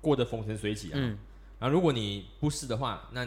[0.00, 0.94] 过得风生水起啊。
[0.94, 1.16] 嗯，
[1.60, 3.24] 然后如果你不是的话，那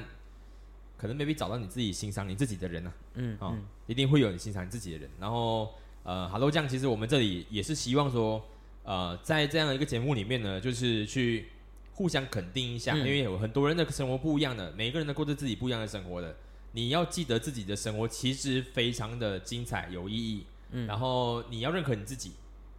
[0.97, 5.09] 可能 maybe 找到你自己欣赏你自己的人啊，啊、嗯嗯一定会有你欣赏你自己的人。
[5.17, 5.73] 然后
[6.03, 8.43] 呃，Hello 酱，其实我们这里也是希望说，
[8.83, 11.49] 呃，在这样一个节目里面呢，就是去
[11.93, 16.35] 互相肯定一下，嗯因为有很多人的生活不一样的，每一个人都过着自己不一样的生活的。
[16.71, 22.31] 你要记得自己的生活其实非常的精彩有意义，嗯然后你要认可你自己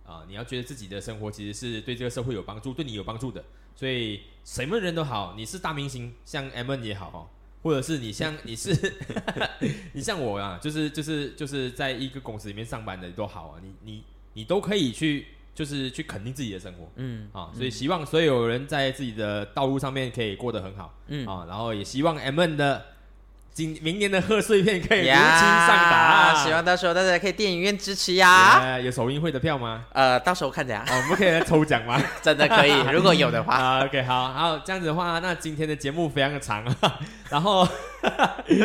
[0.04, 3.42] 啊、你要觉得自己的生活其实是对这个社会有帮助，对你有帮助的。
[3.74, 7.20] 所以什么人都好，你是大明星，像 M N 也好哦，
[7.62, 8.72] 或者是你像 你是
[9.92, 21.26] 你像我啊，就是就是就是在一个公司里面上班的都好啊，你你你都可以去就是去肯定自己的生活嗯啊，所以希望所有人在自己的道路上面可以过得很好嗯。
[21.26, 22.84] 啊，然后也希望 M N 的
[23.54, 28.58] 今明年的贺岁片可以如期上档，希望到时候大家可以电影院支持呀。
[28.60, 29.84] 呃有首映会的票吗？
[29.92, 32.00] 呃，到时候看怎样，哦，我们可以来抽奖吗？
[32.22, 33.54] 真的可以， 如果有的话。
[33.54, 37.68] 啊，OK，好，好，这样子的话，那今天的节目非常的长，啊， 然后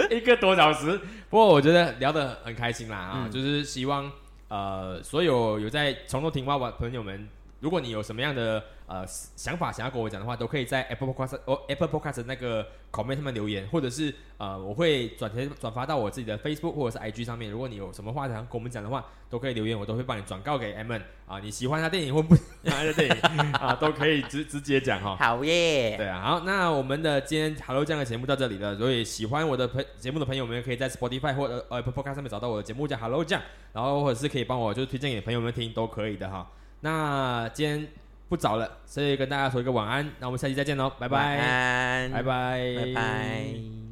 [0.10, 0.98] 一个多小时，
[1.30, 4.10] 不过我觉得聊得很开心啦啊，嗯就是希望
[4.48, 7.28] 呃所有有在从头听话的朋友们，
[7.60, 22.36] 如果你有什么样的呃想法想要跟我讲的话，都可以在 Apple Podcast 哦 Apple Podcast 那个 comment 上面留言，或者是呃我会转贴转发到我自己的 Facebook 或者是 IG 上面，如果你有什么话想跟我们讲的话，都可以留言，我都会帮你转告给 M N 啊，你喜欢他电影或不
[22.64, 25.16] 喜欢他的电影啊，都可以直直接讲哈。
[25.16, 28.78] 好耶，对啊，好，那我们的今天 Hello 酱的节目到这里了。
[28.78, 33.42] 所以喜欢我的朋节目的朋友们，可以在 Spotify 或者呃 Apple Podcast 上面找到我的节目叫 Hello 酱，
[33.74, 36.48] 然后或者是可以帮我就是推荐给朋友们听，都可以的哈。
[36.82, 37.88] 那今天
[38.30, 43.87] 不早了，所以跟大家说一个晚安，那我们下期再见喽，拜晚拜，安，拜拜，拜拜。